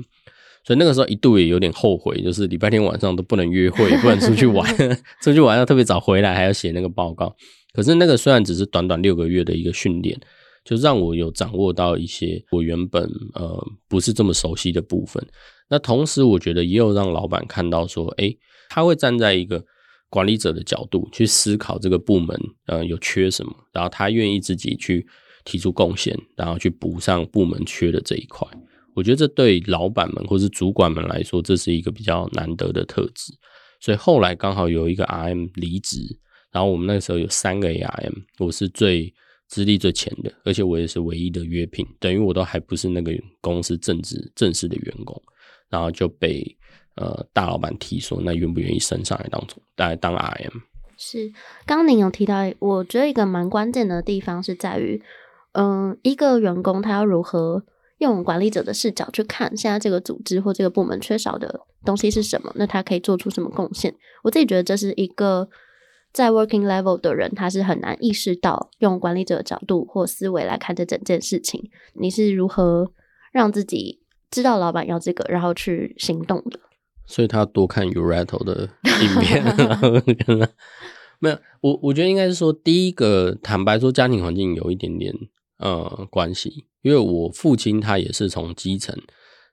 [0.63, 4.67] 所以那个时候一度也有点后悔，就是礼拜天晚上都不能约会，不能出去玩，
[5.21, 7.35] 出去玩要特别早回来，还要写那个报告。
[7.71, 10.19] 可是那个虽然只是短短六个月的一个训练，
[10.63, 13.03] 就让我有掌握到一些我原本
[13.35, 15.23] 呃不是这么熟悉的部分。
[15.69, 18.35] 那同时我觉得也有让老板看到说，诶，
[18.69, 19.63] 他会站在一个
[20.09, 25.05] 管理者的角度去思考这个部门呃有缺什么，然后他愿意自己去
[25.43, 28.47] 提出贡献，然后去补上部门缺的这一块。
[28.95, 33.33] 我觉得这对老板们或是主管们来说，这是一个比较难得的特质。
[33.81, 36.17] 所以后来刚好有一个 RM 离职，
[36.51, 39.13] 然后我们那时候有三个 ARM，我是最
[39.47, 45.21] 资历最浅的，而且我也是唯一的约聘，等于我都还不是那个公司正职正式的员工，
[45.69, 46.57] 然后就被
[46.95, 50.61] 呃大老板提说，那愿不愿意升上来当总，来当 RM？
[50.97, 51.31] 是，
[51.65, 55.01] 刚刚您有提到，我觉得一个蛮关键的地方是在于，
[55.53, 57.63] 嗯，一个员工他要如何。
[57.99, 63.95] 用管理者的视角去看现在这个组织或这个部门缺少的东西是什么，那他可以做出什么贡献？
[64.21, 65.47] 我自己觉得这是一个
[66.11, 71.71] 在 working level 的人，他是很难意识到用管理者的角度或思维来看这整件事情。
[71.93, 72.91] 你是如何
[73.31, 76.59] 让自己知道老板要这个，然后去行动的？
[77.05, 79.43] 所以他多看 Urato 的影片。
[81.19, 85.13] 没有，我我觉得应该是说，第一个坦白说，家庭环境有一点点
[85.57, 86.65] 呃关系。
[86.81, 88.95] 因为我父亲他也是从基层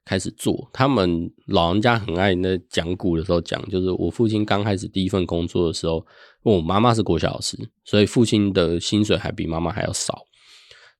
[0.04, 6.04] 开始做，他们老人家很爱那讲古的时候讲，就是我父亲刚开始第一份工作的时候，
[6.42, 10.26] 我妈妈是国小老师，所以父亲的薪水还比妈妈还要少。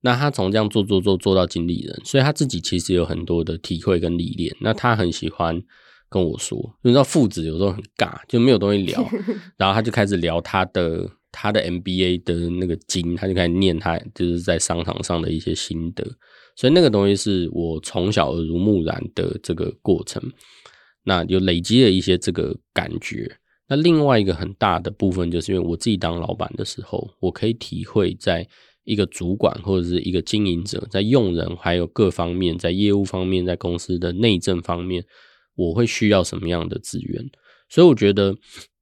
[0.01, 4.55] 那他从这样做做做做到经理人，所以他自己其实有很多的体会跟历练。
[4.59, 5.61] 那他很喜欢
[6.13, 9.03] 跟我说，你知道父子有时候很尬，就没有东西聊，
[9.57, 11.09] 然后他就开始聊他的。
[11.35, 16.05] 他的 MBA 的那个经，他就开始念他就是在商场上的一些心得，
[16.55, 20.21] 所以那个东西是我从小耳濡目染的这个过程，
[21.03, 23.39] 那有累积了一些这个感觉。
[23.67, 28.47] 那另外一个很大的部分，就是因为我自己当老板的时候，我可以体会在
[28.83, 35.03] 一个主管或者是一个经营者在用人还有各方面，在业务方面，在公司的内政方面，
[35.55, 37.29] 我会需要什么样的资源，
[37.69, 38.35] 所以我觉得。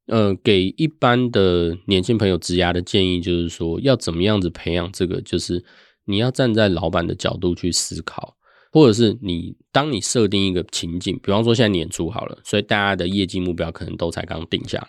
[0.08, 5.64] 呃，给一般的年轻朋友职涯的建议就是说，要怎么样子培养这个，就是
[6.04, 8.36] 你要站在老板的角度去思考，
[8.74, 14.88] 或者是你当你设定一个情境，比方说现在年初好了，所以大家的业绩目标可能都才刚定下来，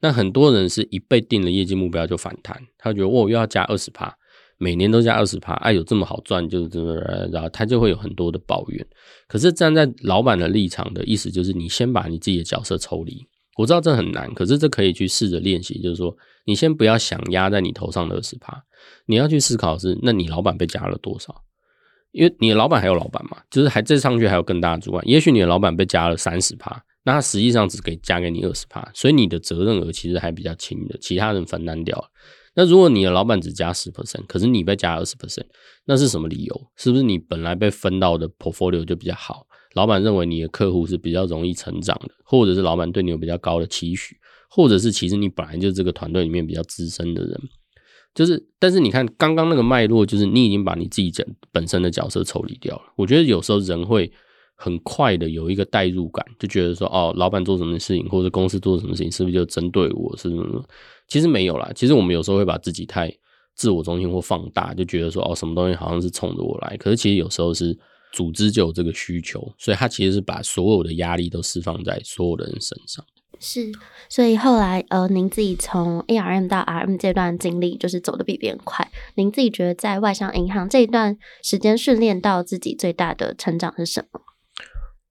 [0.00, 4.12] 那很多人是一被定了业绩目标就反弹，他觉得我又要加二十趴，
[4.58, 6.94] 每年都加二十趴，哎，有这么好赚，就是这么，
[7.32, 8.86] 然后他就会有很多的抱怨。
[9.28, 13.26] 可是站在老板的立场的意思就是，你先把你自己的角色抽离。
[13.56, 15.80] 我知道这很难，可是这可以去试着练习。
[15.80, 16.14] 就是说，
[16.44, 18.62] 你先不要想压在你头上的二十趴，
[19.06, 21.42] 你要去思考是，那你老板被加了多少？
[22.12, 25.06] 因为你的老板还有老板嘛，就是还再上去还有更大的主管。
[25.06, 32.08] 也许你的老板被加了三十趴，那他实际上只给加给你二十趴，所以你的责任额其实还比较轻的，其他人分担掉了。
[32.56, 35.44] 那如果你的老板只加十 percent，可是你被加二十 percent，
[35.84, 36.66] 那是什么理由？
[36.74, 39.46] 是不是你本来被分到的 portfolio 就比较好？
[39.74, 44.16] 老板认为你的客户是比较容易成长的，或者是老板对你有比较高的期许，
[44.48, 47.38] 或者是其实你本来就是这个团队里面比较资深的人，
[48.14, 52.84] 就是但是你看刚刚那个脉络，就是你已经把你自己整本身的角色抽离掉了。
[52.96, 54.10] 我觉得有时候人会
[54.54, 60.16] 很快的有一个代入感，就觉得说哦，老板做什么事情，或者公司做什么事情，是不是就针对我？
[60.16, 60.64] 是什么？
[61.08, 61.70] 其实没有啦。
[61.74, 63.12] 其实我们有时候会把自己太
[63.54, 66.76] 自我中心或放大，就觉得说哦，什么东西好像是冲着我来。
[66.76, 67.78] 可是其实有时候是。
[68.12, 73.04] 组织就有这个需求，所以他其实是把所有的压力都释放在所有的人身上。
[73.38, 73.70] 是，
[74.08, 78.90] 所以后来呃，您自己从 ARM 到 RM 这段经历，就是走的比别人快。
[79.16, 84.20] 您自己觉得在外商银行这一段时间训练到自己最大的成长是什么？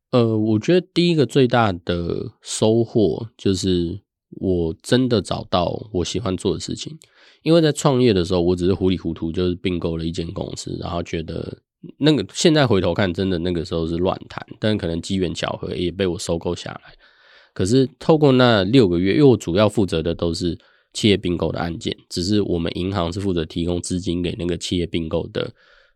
[0.10, 4.00] 呃，我觉得第一个最大的收获就是
[4.36, 6.98] 我真的找到我喜欢做的事情。
[7.44, 11.60] 因为在创业的时候，我只是糊里糊涂就是并购了一间公司，然后觉得。
[12.00, 16.96] 那个现在回头看，真的那个时候是乱谈，但可能机缘巧合也被我收购下来。
[17.54, 20.58] 可是透过那六个月，因为我主要负责的都是
[20.94, 25.54] 企业并购的案件，只是我们银行是负责提供资金给那个企业并购的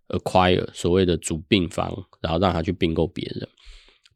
[0.09, 3.49] acquire 所谓的主并方，然后让他去并购别人。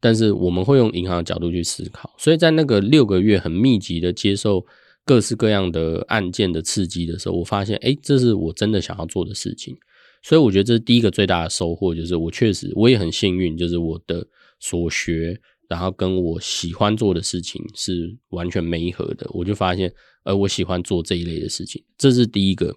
[0.04, 4.62] 但是我们会用银行的角度去思考，所以在那个六个月很密集的接受
[5.06, 9.74] 各式各样的案件的刺激的时候，我发现，哎，这是我真的想要做的事情。
[10.22, 14.26] 所以我觉得这是第一个最大的收获，就是我确实我也很幸运，就是我的
[14.60, 22.72] 所学，然然后跟我喜欢做的事情是完全没合的，我就发现，呃，我喜欢做这一类的事情，这是第一个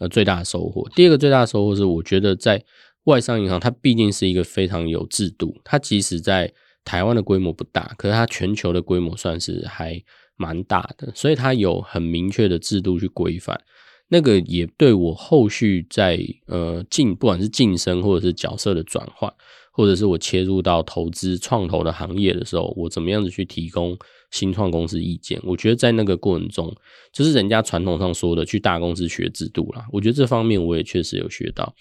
[0.00, 0.84] 呃最大的收获。
[0.96, 2.60] 第二个最大的收获是，我觉得在
[3.04, 6.52] 外商银行，它毕竟是一个非常有制度，它即使在
[6.84, 10.02] 台湾的规模不大，可是它全球的规模算是还
[10.36, 13.60] 蛮大的，所以它有很明确的制度去规范。
[14.08, 19.32] 那个也对我后续在呃晋，不管是晋升或者是角色的转换，
[19.72, 23.96] 或者是我切入到投资创投的行业的时候，我怎么样子去提供
[24.30, 25.40] 新创公司意见？
[25.44, 26.72] 我觉得在那个过程中，
[27.10, 29.86] 就是人家传统上说的去大公司学制度啦。
[29.90, 31.74] 我觉得这方面我也确实有学到。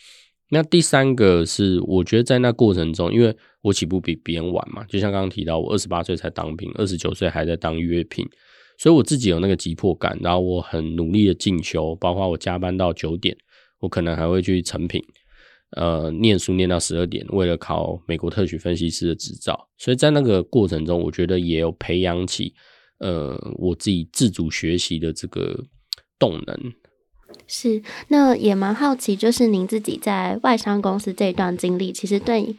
[0.53, 8.27] 那第三个是，我觉得在那过程中，因为我起步比别人晚嘛，就像刚刚提到，我二十八岁才当兵，二十九岁还在当约聘。
[8.77, 13.37] 所以我自己有那个急迫感，然后我很努力的进修，包括我加班到九点，
[13.79, 15.01] 我可能还会去成品，
[15.77, 19.69] 呃，念书念到十二点，为了考美国特许分析师的执照。
[19.77, 22.53] 所以在那个过程中，我觉得也有培养起，
[22.99, 25.63] 呃，我自己自主学习的这个
[26.19, 26.73] 动能。
[27.47, 32.55] 是，那也蛮好奇，就是您自己在外商公司这一段经历，其实对。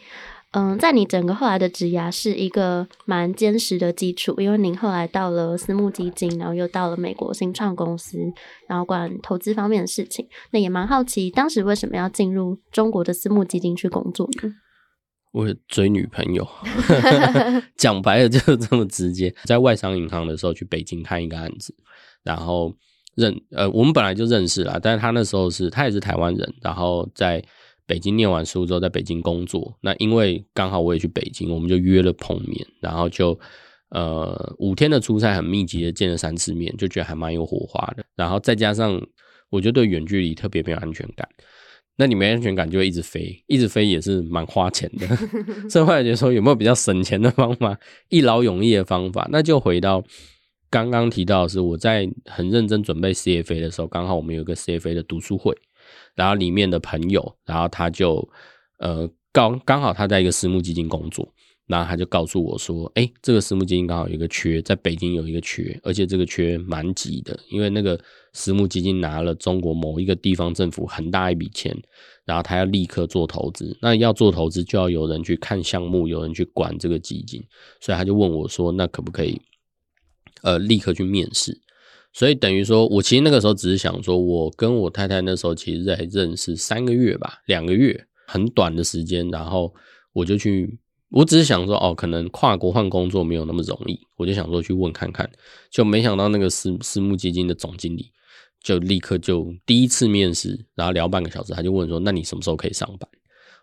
[0.55, 8.19] 嗯，在你整个后来的职涯是一个蛮坚实的基础，因为您后来到了私募基金，然后又到了美国新创公司，
[8.69, 10.29] 然后管投资方面的事情。
[10.51, 14.53] 那也蛮好奇，当时为什么要进入中国的私募基金去工作呢？
[15.33, 16.47] 我追女朋友，
[17.79, 19.35] 讲白了就是这么直接。
[19.45, 21.75] 在外商银行的时候去北京看一个案子，
[22.23, 22.77] 然后
[23.15, 27.43] 认呃，我们本来就认识了，但是他那时候是他也是台湾人，然后在。
[27.85, 29.77] 北京念完书之后，在北京工作。
[29.83, 33.39] 那因为刚好我也去北京，我们就约了碰面，然后就
[33.91, 38.05] 呃五天的出差，很密集的见了三次面，就觉得还蛮有火花的。
[38.15, 38.99] 然后再加上，
[39.51, 41.29] 我觉得对远距离特别没有安全感。
[41.97, 45.07] 那你没安全感，就会一直飞，一直飞也是蛮花钱的。
[45.69, 49.29] 所以后来就说有没有比较省钱的方法，一劳永逸的方法？
[49.31, 50.03] 那就回到
[50.73, 55.55] 刚刚提到是，我在很认真准备 CFA 的时候，刚好我们有一个 CFA 的读书会。
[56.15, 58.27] 然后里面的朋友，然后他就
[58.79, 61.29] 呃刚刚好他在一个私募基金工作，
[61.67, 67.99] 然后他就告诉我说：“哎，这个私募基金刚好有一个缺，在北京有一个缺，而且这个缺蛮急的，因为那个
[68.33, 71.77] 私募基金拿了中国某一个地方政府很大一笔钱，
[72.25, 77.43] 然后他要立刻做投资，那要做投资就要有人去看项目，有人去管这个基金，
[77.81, 79.41] 所以他就问我说：那可不可以
[80.43, 81.61] 呃立刻去面试？”
[82.15, 89.27] 所以等于说，我其实那个时候只是想说，我跟我太太那时候其实在认识三个月吧，两个月，很短的时间。
[89.31, 89.73] 然后
[90.13, 90.79] 我就去，
[91.09, 95.27] 我只是想说，哦，可能跨国换工作没有那么容易，我就想说去问看看。
[95.71, 98.11] 就没想到那个私私募基金的总经理
[98.63, 103.09] 就立刻就第一次面试，然后聊半个小时，他就问说，那你什么时候可以上班？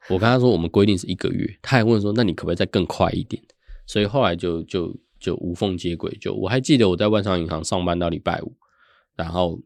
[0.10, 1.60] 我跟他说，我们规定是一个月。
[1.62, 3.40] 他还问说，那你可不可以再更快一点？
[3.86, 4.92] 所以后来就就。
[5.20, 8.54] 就无缝接轨，就我还记得我在万商银行上班到礼拜五，
[9.16, 9.60] 然后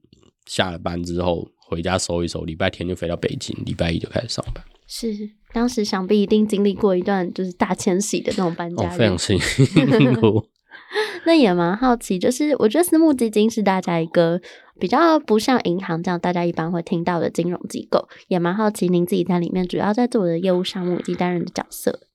[0.45, 4.63] 下了班之后回家收一收，礼拜天就飞到北京，礼拜一就开始上班。
[4.87, 9.39] 是，当时想必一定经历过一段就是大迁徙的那种搬家，非常辛
[10.19, 10.45] 苦。
[11.25, 14.41] 那也蛮好奇，就是我觉得私募基金是大家一个
[14.79, 22.07] 比较不像银行这样大家一般会听到的金融机构，也蛮好奇您自己在里面主要在做的业务项目以及担任的角色。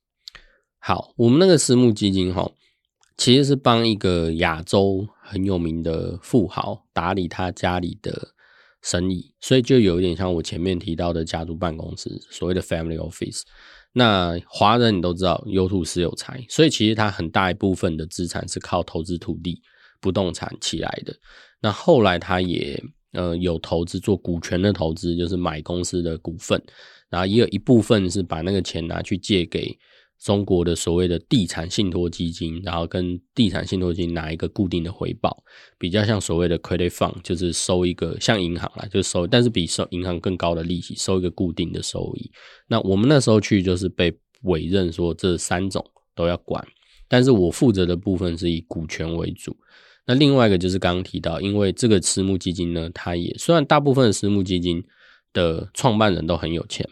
[0.78, 2.50] 好，我们那个私募基金哈。
[3.18, 8.28] 其实是帮一个亚洲很有名的富豪打理他家里的
[8.80, 13.42] 生意，所以就有一点像我前面提到的家族办公室，所谓的 family office。
[13.92, 19.60] 那华人你都知道有土是有财，所以其实他很大一部分的资产是靠投资土地、
[20.00, 21.12] 不动产起来的。
[21.60, 22.80] 那后来他也
[23.14, 26.62] 呃有投资做股权的投资，就是买公司的股份，
[27.10, 29.76] 然后也有一部分是把那个钱拿去借给。
[30.20, 35.44] 中国的所谓的地产信托基金，然后跟地产信托基金拿一个固定的回报，
[35.78, 42.30] 比较像所谓的 credit fund，就是收一个像银行啦，就收，但是比收银行更高的利息，收一个固定的收益。
[42.66, 46.66] 那我们那时候去就是被委任说这三种都要管，
[47.08, 49.56] 但是我负责的部分是以股权为主。
[50.06, 54.82] 那另外一个就是刚刚提到，因为这个私募基金呢，它也虽然大部分的私募基金
[55.32, 56.88] 的创办人都很有钱。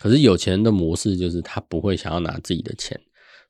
[0.00, 2.98] 可是有钱人的模式就是他不会想要拿自己的钱，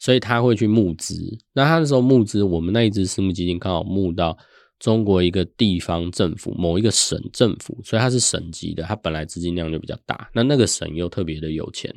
[0.01, 1.39] 所以他会去募资。
[1.53, 4.37] 那他那时候募资，我们那一支私募基金刚好募到
[4.81, 10.29] 中国一个地方政府某一个省政府，所以它是省级的，它本来资金量就比较大。
[10.35, 11.95] 那那个省又特别的有钱，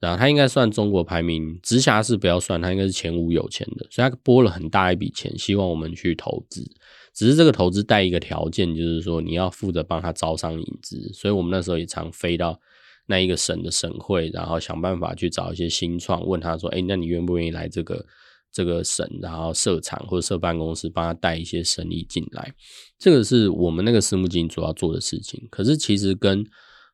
[0.00, 6.64] 然后他应该算中国排名直辖市不要算，他应该是前五有钱的，所以他拨了很大一笔钱，希望我们去投资。
[7.12, 12.58] 只是这个投资带一个条件，就是说你要负责帮他招商引资，所以我们那时候也常飞到。
[13.06, 18.06] 那一个省的省会，然后想办法去找一些新创，问他说：“哎，那你愿不愿意来这个
[18.50, 22.54] 这个省，然后设厂或者设办公室，帮他带一些生意进来。
[22.98, 25.46] 这个是我们那个私募基金主要做的事情。
[25.50, 26.44] 可是其实跟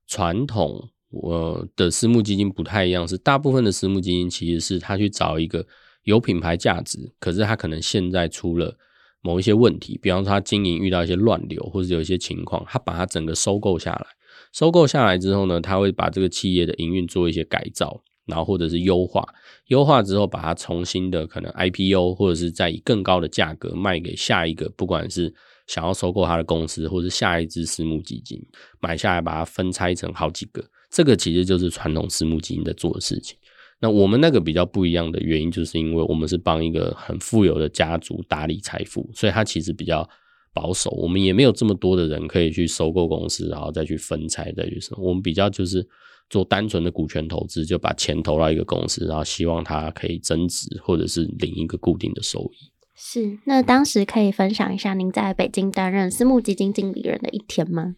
[0.06, 5.66] 传统我的私募基金不太一样，是大部分的私募基金其实是他去找一个
[6.02, 8.76] 有品牌价值，可是他可能现在出了
[9.22, 14.06] 某一些问题，比方说他经营遇到一些乱流，或者有一些情况，他把它整个收购下来。
[14.52, 18.02] 收购下来之后呢，他会把这个企业的营运做一些改造。
[18.26, 19.26] 然后或者是优化，
[19.68, 25.34] 优化之后把它重新的可能 IPO，或者是再以更高的价格卖给下一个，不管是
[25.66, 28.40] 想要收购它的公司，或者下一支私募基金
[28.78, 33.36] 买下来，把它分拆成好几个，这个其实就是传统私募基金在做的事情。
[33.80, 40.08] 那我们那个比较不一样的原因，就是因为我们是帮一个很富有的家族打理财富，所以它其实比较
[40.52, 40.90] 保守。
[40.90, 45.02] 我们也没有这么多的人可以去收购公司，然后再去分拆再去什么。
[45.02, 45.86] 我们比较就是。
[46.30, 52.70] 做单纯的股权投资，就把钱投到一个公司，然后希望它可以增值，或者是领一个固定的收益。
[52.94, 57.96] 是，那当时可以分享一下您在北京担任私募基金经理人的一天吗？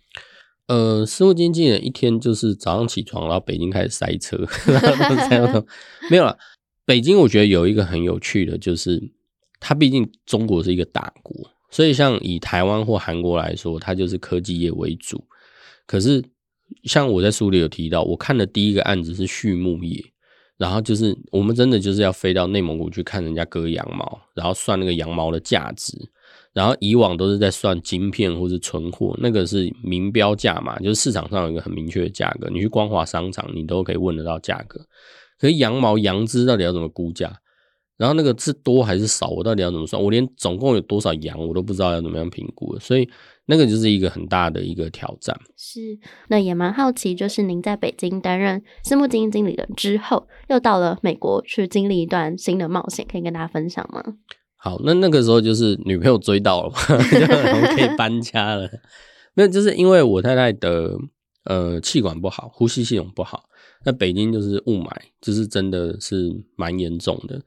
[0.66, 4.38] 呃，私募基金经理人一天就是早上起床，然后北京开始塞车，
[6.11, 6.38] 没有了。
[6.86, 8.98] 北京我觉得有一个很有趣的，就是
[9.61, 15.26] 它毕竟中国是一个大国，所以像以台湾或韩国来说，它就是科技业为主，
[15.84, 16.22] 可是。
[16.84, 20.02] 像我在书里有提到，我看的第一个案子是畜牧业，
[20.56, 25.92] 然后就是我们真的就是要飞到内蒙古去看人家割羊毛，然后算那个羊毛的价值，
[26.54, 34.80] 然后以往都是在算晶片或是存货，那个是明标价嘛，就是市场上有一个很明确的价格，你去光华商场你都可以问得到价格，
[35.38, 37.41] 可是羊毛羊脂到底要怎么估价？
[38.03, 40.03] 然后那个是多还是少，我到底要怎么算？
[40.03, 43.09] 我连总共有多少羊我都不知道要怎么样评估，所以。
[43.44, 45.36] 那个就是一个很大的一个挑战。
[45.57, 45.80] 是，
[46.28, 54.00] 那也蛮好奇，就是您在北京担任私募基金经理人之后，又到了美国去经历一段新的冒险，可以跟大家分享吗？
[54.57, 56.76] 好，那那个时候就是女朋友追到了嘛，
[57.68, 58.70] 就可以搬家了。
[59.34, 60.96] 没有，就是因为我太太的
[61.44, 63.42] 呃气管不好，呼吸系统不好，
[63.84, 64.88] 那北京就是雾霾，
[65.20, 67.42] 就是真的是蛮严重的，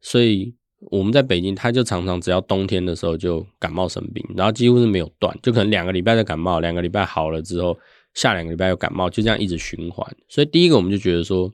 [0.00, 0.54] 所以。
[0.90, 7.78] 我们在北京，他就常常只要冬天的时候就感冒生病，然后几乎是没有断，就可能两个礼拜的感冒，两个礼拜好了之后，
[8.14, 10.16] 下两个礼拜又感冒，就这样一直循环。
[10.26, 11.52] 所以第一个我们就觉得说，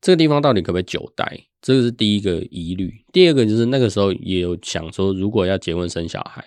[0.00, 1.38] 这个地方到底可不可以久待？
[1.60, 2.90] 这个是第一个疑虑。
[3.12, 6.42] 第二个就是那个时候也有想说，如果要结婚生小孩，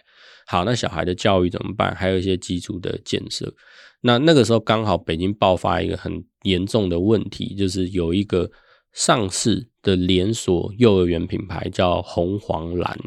[0.48, 1.94] 好，那小孩的教育怎么办？
[1.94, 3.54] 还有一些基础的建设。
[4.02, 8.50] 那那个时候刚好北京爆发一个很严重的问题，就是有一个。
[8.98, 12.98] 上市的连锁幼儿园品牌叫红黄蓝，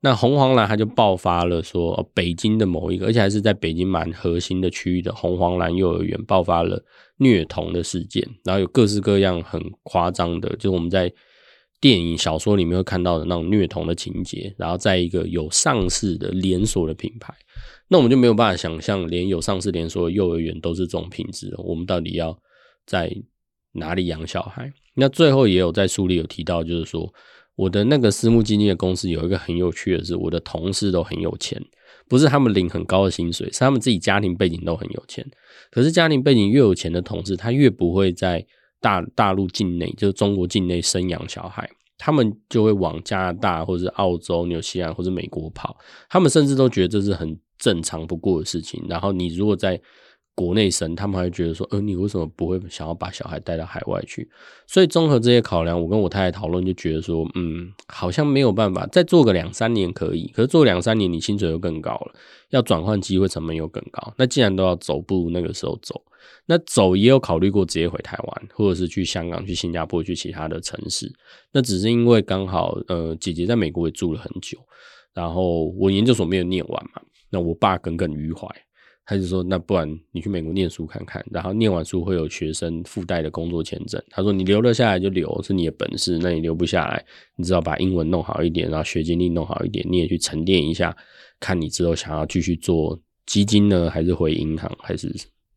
[0.00, 6.82] 那红黄蓝它就爆发了，说北京的某一个，而且还是在北京蛮核心的区域的红黄蓝幼儿园爆发了
[7.18, 11.12] 虐童的事件，然后有各式各样很夸张的，就是我们在
[11.78, 17.34] 电影、小说里面会看到的那种虐童的情节，然后在一个有上市的连锁的品牌，
[17.88, 22.34] 那我们就没有办法想象，连有上市连锁的幼儿园都是这种品质，我们到底要
[22.86, 23.14] 在
[23.76, 24.72] 哪里养小孩？
[24.94, 27.12] 那最后也有在书里有提到，就是说
[27.54, 31.62] 我的那个私募基金的公司有一个很有趣的是，我的同事都很有钱，
[32.08, 35.26] 不是他们领很高的薪水，是他们自己家庭背景都很有钱。
[35.70, 38.44] 可是家庭背景越有钱的同事，他越不会在
[38.80, 41.68] 大大陆境内，就是中国境内生养小孩，
[41.98, 45.76] 他们就会往加拿大或者澳洲、纽西兰或者美国跑。
[46.08, 48.82] 他们甚至都觉得这是很正常不过的事情。
[48.88, 49.80] 然后你如果在
[50.36, 54.30] 国内生，他们还会觉得说，呃，你为什么不会想要把小孩带到海外去？
[54.66, 62.14] 所以综合这些考量，我跟我太太讨论，就觉得说，嗯，好像没有办法再做个两三年可以，可是做两三年，你薪水又更高了，
[62.50, 64.12] 要转换机会成本又更高。
[64.18, 66.02] 那既然都要走，不如那个时候走。
[66.44, 71.10] 那走也有考虑过直接回台湾，或者是去香港、去新加坡、去其他的城市。
[71.52, 74.58] 那只是因为刚好，呃，姐姐在美国也住了很久，
[75.14, 78.46] 然后我研究所没有念完嘛，那我爸耿耿于怀。
[79.08, 86.18] 他就说：“那不然你去美国念书看看，然后念完书会有学生附带的工作签证。”他说：“你留了下来就留，是你的本事。
[86.18, 87.04] 那你留不下来，
[87.36, 90.96] 你只要把英文弄好一点，然后学经历弄好一点，你也去沉淀一下，
[91.38, 95.08] 看你之后想要继续做基金呢，还是回银行，还是……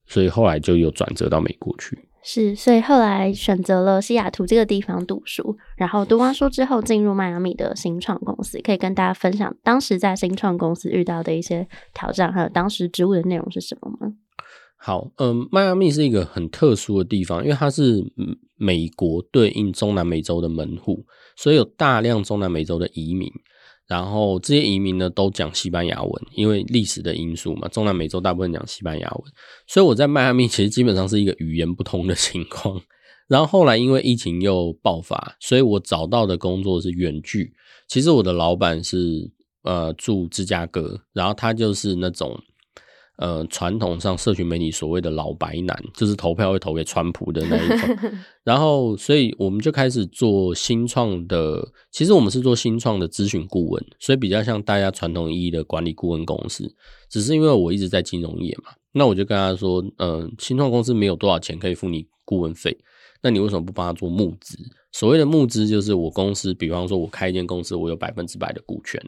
[0.06, 14.14] 所以后来就有转折到美国去。”是，所以后来选择了西雅图这个地方读书，然后读完书之后进入迈阿密的新创公司，可以跟大家分享当时在新创公司遇到的一些挑战，还有当时职务的内容是什么吗？
[14.78, 18.04] 好，嗯，迈阿密是一个很特殊的地方，因为它是
[18.56, 21.06] 美国对应中南美洲的门户，
[21.36, 23.30] 所以有大量中南美洲的移民。
[23.90, 29.34] 然后这些移民呢都讲西班牙文，因为历史的因素嘛，中南美洲大部分讲西班牙文，
[29.68, 32.82] 所以我在迈阿密其实基本上是一个语言不通的情况。
[33.28, 37.54] 然后后来因为疫情又爆发，所以我找到的工作是远距。
[37.88, 39.30] 其实我的老板是
[39.64, 42.40] 呃住芝加哥，然后他就是那种。
[43.20, 47.98] 呃，传统上社群媒体所谓的老白男，就是投票会投给川普的那一种。
[48.46, 51.68] 然后，所以我们就开始做新创的。
[51.92, 56.74] 其实我们是做新创的咨询顾问，所以比较像大家传统意义的管理顾问公司。
[57.10, 62.78] 只是因为我一直在金融业嘛，那我就跟他说，嗯，新创公司没有多少钱可以付你顾问费，
[63.22, 64.58] 那你为什么不帮他做募资？
[64.94, 69.04] 所谓的募资，就是我公司，比方说我开一间公司，我有百分之百的股权。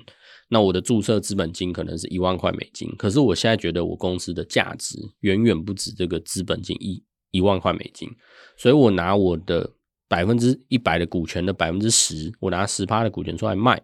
[0.54, 8.10] 那我的注册资本金可能是一万块美金，可是我现在觉得我公司的价值远远不止这个资本金一一万块美金，
[8.58, 9.72] 所以我拿我的
[10.10, 13.82] 百分之一百的股权的百分之十，我拿十趴的股权出来卖。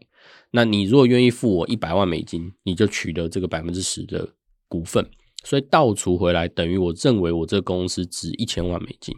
[0.51, 4.28] 那你如果愿意付我一百万美金，你就取得这个百分之十的
[4.68, 5.09] 股份，
[5.45, 9.15] 所以倒除回来等于我认为我这个公司值一千万美金，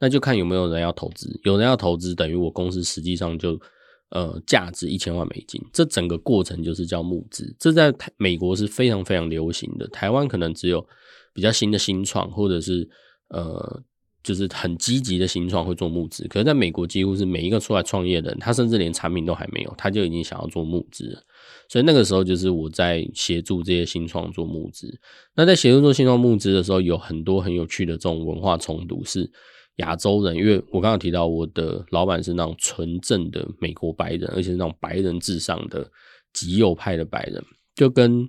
[0.00, 3.56] 那就看有没有人要投资，有人要投资，等于我公司实际上就。
[4.10, 9.86] 呃，价值一千万美金，这整个过程就是叫募资，这在美国是非常非常流行的。
[9.88, 10.86] 台湾可能只有
[11.34, 12.88] 比较新的新创，或者是
[13.28, 13.82] 呃，
[14.22, 16.26] 就是很积极的新创会做募资。
[16.26, 21.22] 可是在美国，几乎是每一个出来创业的人，他甚至连产品都还没有，他就已经想要做募资。
[21.68, 24.98] 所以那个时候，就是我在协助这些新创做募资。
[25.34, 29.30] 那在协助做新创募资的时候，有很多很有趣的这种文化冲突是。
[29.78, 35.90] 亚洲人，因为我刚刚提到我的老板是那种纯正的美国白人，而且是那种白人至上的
[36.32, 37.42] 极右派的白人，
[37.74, 38.28] 就跟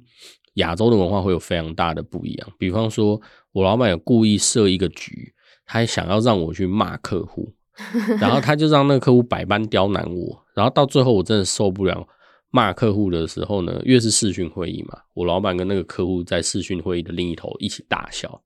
[0.56, 2.50] 亚洲的文化会有非常大的不一样。
[2.58, 3.20] 比方说，
[3.52, 5.34] 我老板有故意设一个局，
[5.66, 7.52] 他想要让我去骂客户，
[8.20, 12.08] 然后他就让那个客户百般刁难我，然后到最后我真的受不了
[12.52, 18.40] 骂客户的时候呢，越是视讯会议嘛，我老板跟那个客户在视讯会议的另一头一起大笑。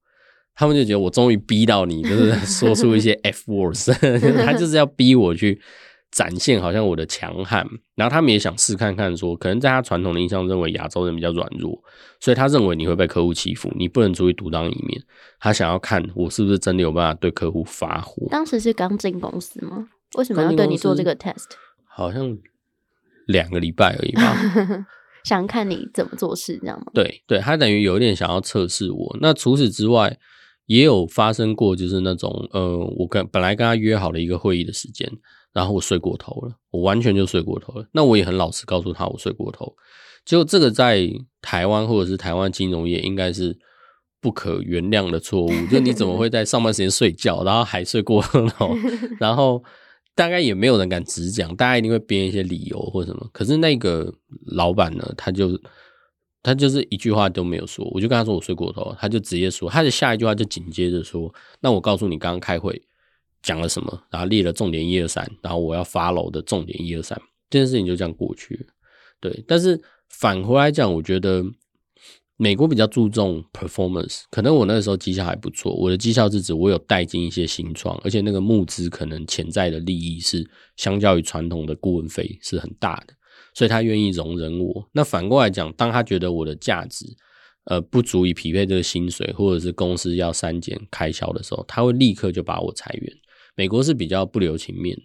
[0.56, 3.92] 他们就觉得我终于逼到你，就是说出一些 F words，
[4.46, 5.60] 他就是要逼我去
[6.12, 7.68] 展现好像我的强悍。
[7.96, 11.82] 然后他们也想试看看，说可能在他传统的印象认为亚洲人比较软弱，
[12.20, 15.02] 所以他认为你会被客户欺负，你不能出去独当一面。
[15.40, 18.28] 他想要看我是不是真的有办法对客户发火。
[18.30, 19.88] 当时是刚进公司吗？
[20.18, 21.46] 为什么要对你做这个 test？
[21.88, 22.38] 好像
[23.26, 24.86] 两个礼拜而已吧。
[25.26, 26.92] 想看你怎么做事，这样吗？
[26.94, 29.18] 对对，他等于有一点想要测试我。
[29.20, 30.20] 那除此之外。
[30.66, 35.12] 也有发生过，就是那种，呃，我跟本来跟他约好了一个会议的时间，
[35.52, 37.86] 然后我睡过头了，我完全就睡过头了。
[37.92, 39.76] 那我也很老实告诉他，我睡过头。
[40.26, 41.10] 就这个在
[41.42, 43.58] 台湾或者是台湾金融业，应该是
[44.22, 45.52] 不可原谅的错误。
[45.70, 48.74] 就你怎么会在上班时间睡觉，然后还睡过头？
[49.20, 49.62] 然后
[50.16, 53.30] 大概也没有人敢直讲，大家一定会编一些理由或什么。
[53.34, 54.14] 可是那个
[54.46, 55.60] 老板呢，他就。
[56.44, 62.80] 他就是一句话都没有说，我就跟他说我睡过头，他就直接说，他的下一句话就紧接着说，那我告诉你刚刚开会
[63.42, 67.20] 讲了什么，然后列了重点一二三，然后我要发楼的重点一二三，
[67.50, 68.68] 这件事情就这样过去。
[69.22, 71.42] 对，但是返回来讲，我觉得
[72.36, 83.14] 美国比较注重 performance，可能我那个时候绩效还不错，我的绩效是指我有带进一些新创，而且那个募资可能潜在的利益是相较于传统的顾问费是很大的。
[83.54, 84.90] 所以他愿意容忍我。
[84.94, 87.06] 那反过来讲，当他觉得我的价值，
[87.66, 93.14] 呃，不足以匹配这个薪水，或者是公司要删减开销的时候，他会立刻就把我裁员。
[93.56, 94.98] 美国是比较不留情面，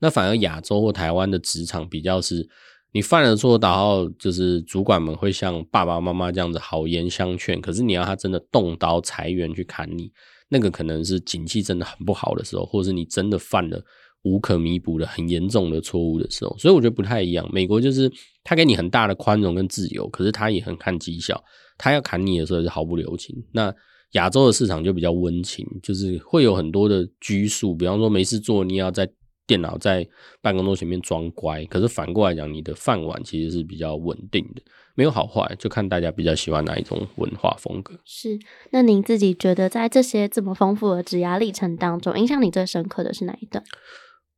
[0.00, 2.48] 那反而亚洲或台湾的职场比较是，
[2.92, 7.60] 你犯了错，然后就是主管们会像爸爸妈妈这样子好言相劝。
[7.60, 10.10] 可是你要他真的动刀裁员去砍你，
[10.48, 13.82] 那个可能是景气真的很不好的时候，或者是你真的犯了。
[14.22, 17.48] 无可弥补的很严重的错误的时候，所以我觉得不太一样。
[17.52, 18.10] 美国就是
[18.44, 21.42] 他给你很大的宽容跟自由，可是他也很看绩效，
[21.76, 23.36] 他要砍你的时候是毫不留情。
[23.52, 23.74] 那
[24.12, 29.10] 亚洲的市场就比较温情，就是会有很多的拘束，比方说没事做，你要在
[29.46, 30.06] 电脑在
[30.40, 31.64] 办公桌前面装乖。
[31.64, 34.62] 可是反过来讲，你的饭碗其实是比较稳定的，
[34.94, 37.98] 没有好坏，就看大家比较喜欢哪一种文化风格。
[38.04, 38.38] 是，
[38.70, 43.64] 那您自己觉得在这些这么丰富的职涯历程当中，影响你最深刻的是哪一段？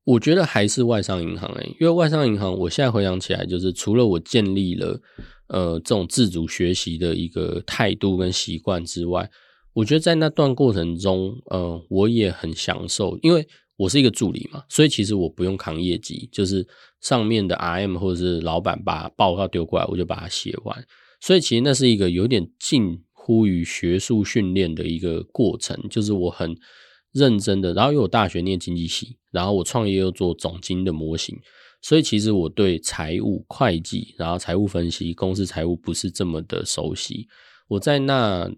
[0.05, 5.01] 我觉得还是外商银行诶，因为外商银行，我现在回想起来，就是除了我建立了
[5.49, 9.31] 呃这种自主学习的一个态度跟习惯之外，
[9.73, 16.67] 我觉得在那段过程中，呃，我也很享受，因为我是一个助理嘛，所以其实我不用扛业绩，就是
[17.01, 20.85] 上面的 RM 或者是老板把报告丢过来，我就把它写完，
[21.19, 26.55] 所以其实那是一个有点近乎于学术训练的一个过程，就是我很。
[27.15, 31.39] 认真的，然后因为我大学念经济系，然后我创业又做总经的模型，
[31.81, 37.29] 所以其实我对财务会计，然后财务分析、公司财务不是这么的熟悉。
[37.69, 38.51] 我在那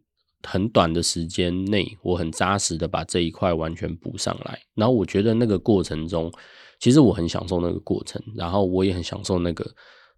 [0.43, 4.59] 很短的时间内，我很扎实的把这一块完全补上来。
[4.75, 6.33] 然后我觉得那个过程中，
[6.81, 9.71] 其实我很享受那个过程，然后我也很享受那个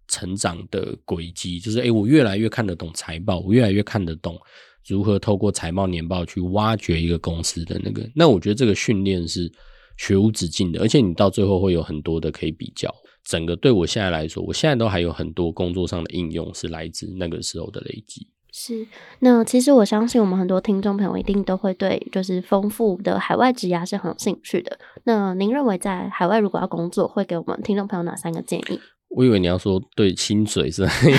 [0.07, 1.59] 成长的轨迹。
[1.59, 4.39] 就是诶，我越来越看得懂财报，我越来越看得懂
[4.87, 8.09] 如何透过财报年报去挖掘一个公司的那个。
[8.15, 9.51] 那我觉得这个训练是
[9.97, 12.93] 学无止境的，而且你到最后会有很多的可以比较。
[13.23, 18.27] 整个对我现在来说，我现在都还有很多工作上的应用是来自那个时候的累积。
[18.51, 18.87] 是，
[19.19, 24.79] 那其实我相信我们很多听众朋友一定都会对就是丰富的海外职涯是很有兴趣的。
[25.03, 28.79] 那您认为在海外如果要工作，会给我们听众朋友哪三个建议？
[29.09, 31.17] 我以为你要说对薪水是很有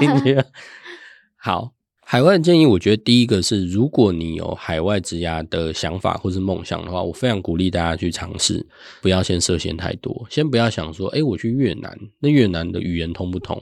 [0.00, 0.42] 兴趣。
[1.38, 1.72] 好，
[2.12, 8.66] 海外建议，我觉得第一个是，如果你有海外职涯的想法或是梦想的话，我非常鼓励大家去尝试，
[9.00, 13.58] 不要先设限太多，先不要想说，哎，我去越南，那越南的语言通不通？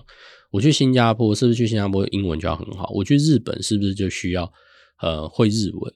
[0.51, 2.91] 我去新加坡是不是去新加坡英文就要很好？
[2.93, 4.53] 我去日本是不是就需要
[5.01, 5.95] 呃会日文？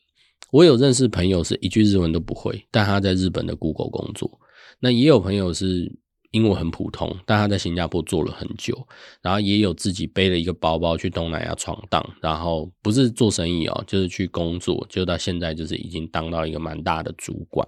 [0.53, 4.31] 我有认识朋友是一句日文都不会，但他在日本的 Google 工作。
[4.79, 5.93] 那也有朋友是
[6.35, 8.87] 英文很普通，但他在新加坡做了很久。
[9.23, 17.67] 然后也有自己背了一个包包去东南亚闯荡，然后不是做生意哦，就是去工作，就到现在就是已经当到一个蛮大的主管。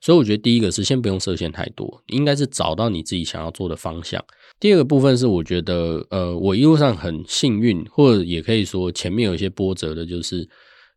[0.00, 4.20] 所以我觉得第一个是先不用设限太多，应该是找到你自己想要做的方向。
[4.58, 10.48] 第二个部分是，我觉得，呃，我一路上很幸运，或者也可以说前面有一些波折的，就是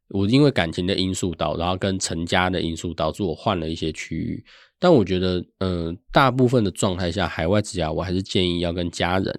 [0.09, 4.43] 我因为感情的因素导，然后跟成家的因素导致我换了一些区域。
[4.79, 9.33] 但我觉得，嗯，大部分的状态下，海外之家我还是建议要跟家人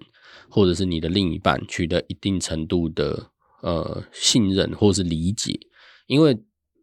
[0.49, 5.59] 或者是你的另一半取得一定程度的呃信任或是理解，
[6.07, 6.37] 因为。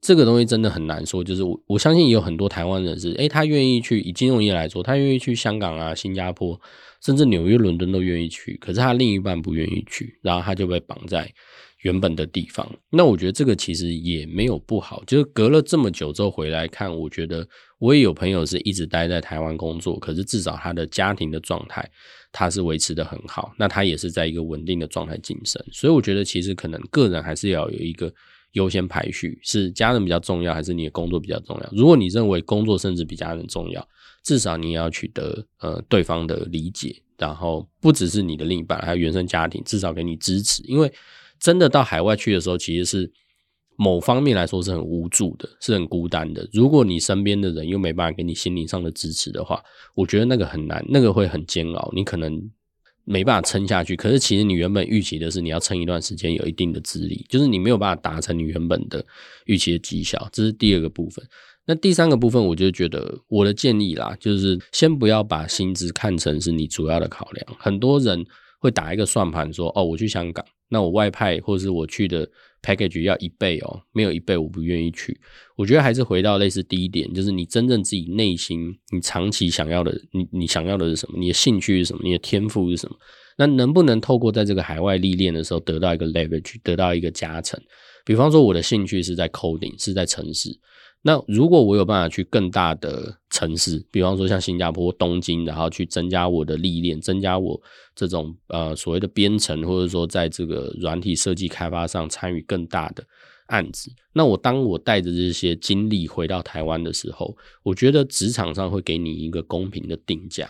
[0.04, 6.60] 这个东西真的很难说，就是我我相信也有很多台湾人是，诶，他愿意去以金融业来说，他愿意去香港啊、新加坡，
[7.02, 11.32] 甚至纽约、伦敦都愿意去，可是他另一半不愿意去，然后他就被绑在
[11.80, 12.70] 原本的地方。
[12.90, 17.48] 那我觉得这个其实也没有不好，就是隔了这么久之后回来看，我觉得
[17.78, 21.82] 我也有朋友是一直待在台湾工作，可是至少他的家庭的状态
[22.30, 28.12] 他是维持的很好，那他也是在一个稳定的状态晋升，所以我觉得其实可能个人还是要有一个。
[28.54, 31.70] 优先排序是家人比较重要，还是你的工作比较重要？
[31.72, 33.86] 如果你认为工作甚至比家人重要，
[34.24, 40.62] 至少你也要取得呃对方的理解，然后不只是你的另一半，还有原生家庭，至少给你支持。
[40.64, 40.92] 因为
[41.38, 43.12] 真的到海外去的时候，其实是
[43.76, 46.48] 某方面来说是很无助的，是很孤单的。
[46.52, 49.62] 如果你身边的人又没办法给你心灵上的支持的话，
[49.94, 51.90] 我觉得那个很难，那个会很煎熬。
[51.94, 52.50] 你可能。
[53.04, 59.04] 没办法撑下去，可是其实你原本预期的是你要撑一段时间，有一定的资历，就是你没有办法达成你原本的
[59.46, 61.24] 预期的绩效，这是第二个部分。
[61.66, 67.56] 那第三个部分，我就觉得我的建议啦，就是先不要把薪资看成是你主要的考量。
[67.58, 68.24] 很多人
[68.58, 72.28] 会打一个算盘说：“哦，我去香港，那我外派或者是我去的。”
[72.64, 75.20] package 要一倍哦，没有一倍我不愿意去。
[75.54, 81.18] 我觉得还是回到类似第一点，就是你真正自己内心，你长期想要的，你你想要的是什么？
[81.18, 82.00] 你的兴趣是什么？
[82.02, 82.96] 你的天赋是什么？
[83.36, 87.60] 那能不能透过在这个海外历练的时候得到一个 leverage，得到一个加成？
[88.02, 90.58] 比方说我的兴趣是在 coding，是在城市。
[91.02, 97.60] 那如果我有办法去更大的城市，比方说像新加坡、东京，然后去增加我的历练，增加我
[97.96, 103.04] 这种呃所谓的编程，或者说在这个软体设计开发上参与更大的
[103.46, 110.48] 案子，那我当我带着这些经历回到台湾的时候，我觉得职场上会给你一个公平的定价。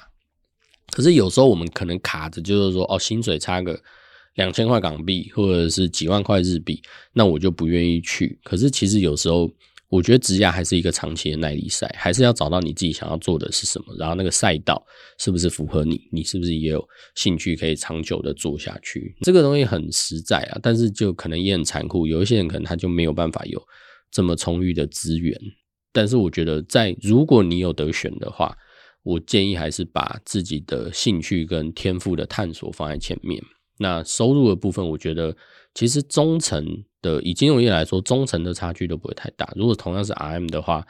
[0.93, 3.81] 可是有时候我们可能卡着，就是说哦，薪水差个
[4.35, 6.83] 两千块港币，或者是几万块日币，
[7.15, 8.39] 那我就不愿意去。
[8.45, 9.51] 可是其实有时候。
[9.95, 14.85] 我觉得职业还是一个长期的耐力赛，还是要找到你自己想要做的是什么，然后那个赛道
[15.19, 16.85] 是不是符合你，你是不是也有
[17.15, 19.15] 兴趣可以长久的做下去？
[19.21, 23.63] 这个东西很实在啊，但是就可能也很残酷，有一些人可能他就没有办法有
[24.11, 25.41] 这么充裕的资源。
[25.93, 28.53] 但是我觉得，在如果你有得选的话，
[29.05, 33.41] 我建议还是把自己的兴趣跟天赋的探索放在前面。
[33.79, 35.37] 那收入的部分，我觉得
[35.75, 36.85] 其实中层。
[37.05, 39.47] 的以金融业来说，中层的差距都不会太大。
[39.55, 40.83] 如果同样是 RM 的话，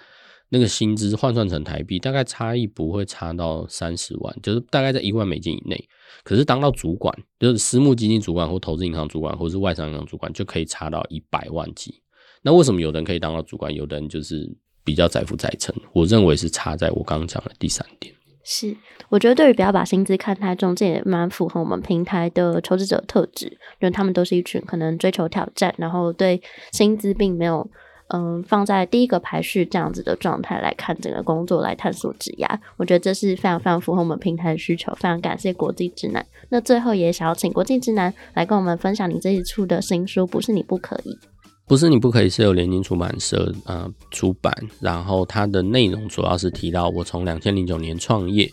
[0.49, 5.89] 那个薪资换算成台币，大概差异不会差到三十万，就是大概在一万美金以内。
[6.23, 12.01] 可是当到主管，就是私募基金主管或投资银行主管，或是外商银行主管，就可以差到一百万级。
[12.43, 14.49] 那为什么有人可以当到主管，有的人就是
[14.85, 15.75] 比较载富载沉？
[15.93, 18.15] 我认为是差在我刚刚讲的第三点。
[18.47, 18.77] 是，
[19.09, 27.67] 我觉得对于不要把薪资看太重，这也蛮符合我们平台的求职者特质，因为他们都是一群可能追求挑战，然后对薪资并没有
[28.09, 32.47] 嗯放在第一个排序这样子的状态来看整个工作来探索职涯。
[32.77, 36.25] 我觉得这是非常非常符合我们平台的需求，非常感谢国际直男。
[36.51, 41.19] 那最后也想要请国际直男来跟我们分享你这一出的新书，不是你不可以。
[41.67, 48.51] 不是你不可以是由联经出版社呃出版，然后它的内容主要是提到我从两千零九年创业，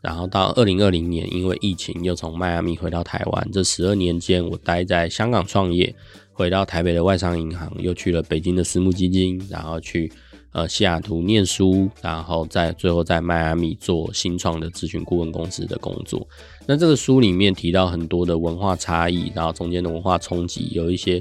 [0.00, 5.92] 然后到二零二零年因为疫情又从迈阿密回到台湾，这十二年间我待在香港创业，
[6.32, 10.12] 回到台北的外商银行，又去了北京的私募基金，然后去
[10.52, 16.24] 呃西雅图念书，然后在最后在迈阿密做新创的咨询顾问公司的工作。
[16.64, 21.20] 那这个书里面提到很多的文化差异，然后中间的文化冲击，有一些。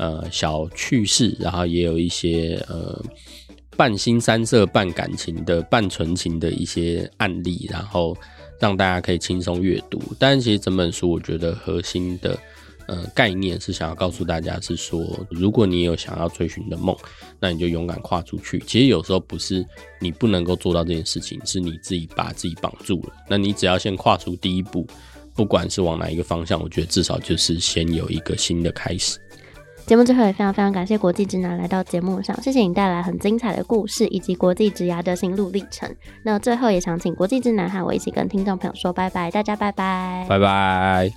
[0.00, 3.04] 呃，小趣事，然后也有一些呃
[3.76, 8.16] 半新三色、半感情的、半纯情的一些案例，然后
[8.58, 10.00] 让大家可以轻松阅读。
[10.18, 12.38] 但其实整本书，我觉得核心的
[12.88, 16.96] 呃概念是想要告诉大家，是说如果你有想要追寻的梦，
[17.38, 18.58] 那你就勇敢跨出去。
[18.66, 19.62] 其实有时候不是
[20.00, 23.12] 你不能够做到这件事情，是你自己把自己绑住了。
[23.28, 24.86] 那你只要先跨出第一步，
[25.34, 29.18] 不管是往哪一个方向，我觉得至少就是先有一个新的开始。
[29.86, 35.92] 节目最后也非常非常感谢国际直男来到节目上，谢谢你带来很精彩的故事以及国际直牙的心路历程。
[36.22, 41.10] 那最后也想请国际直男和我一起跟听众朋友说拜拜，大家拜拜，拜拜。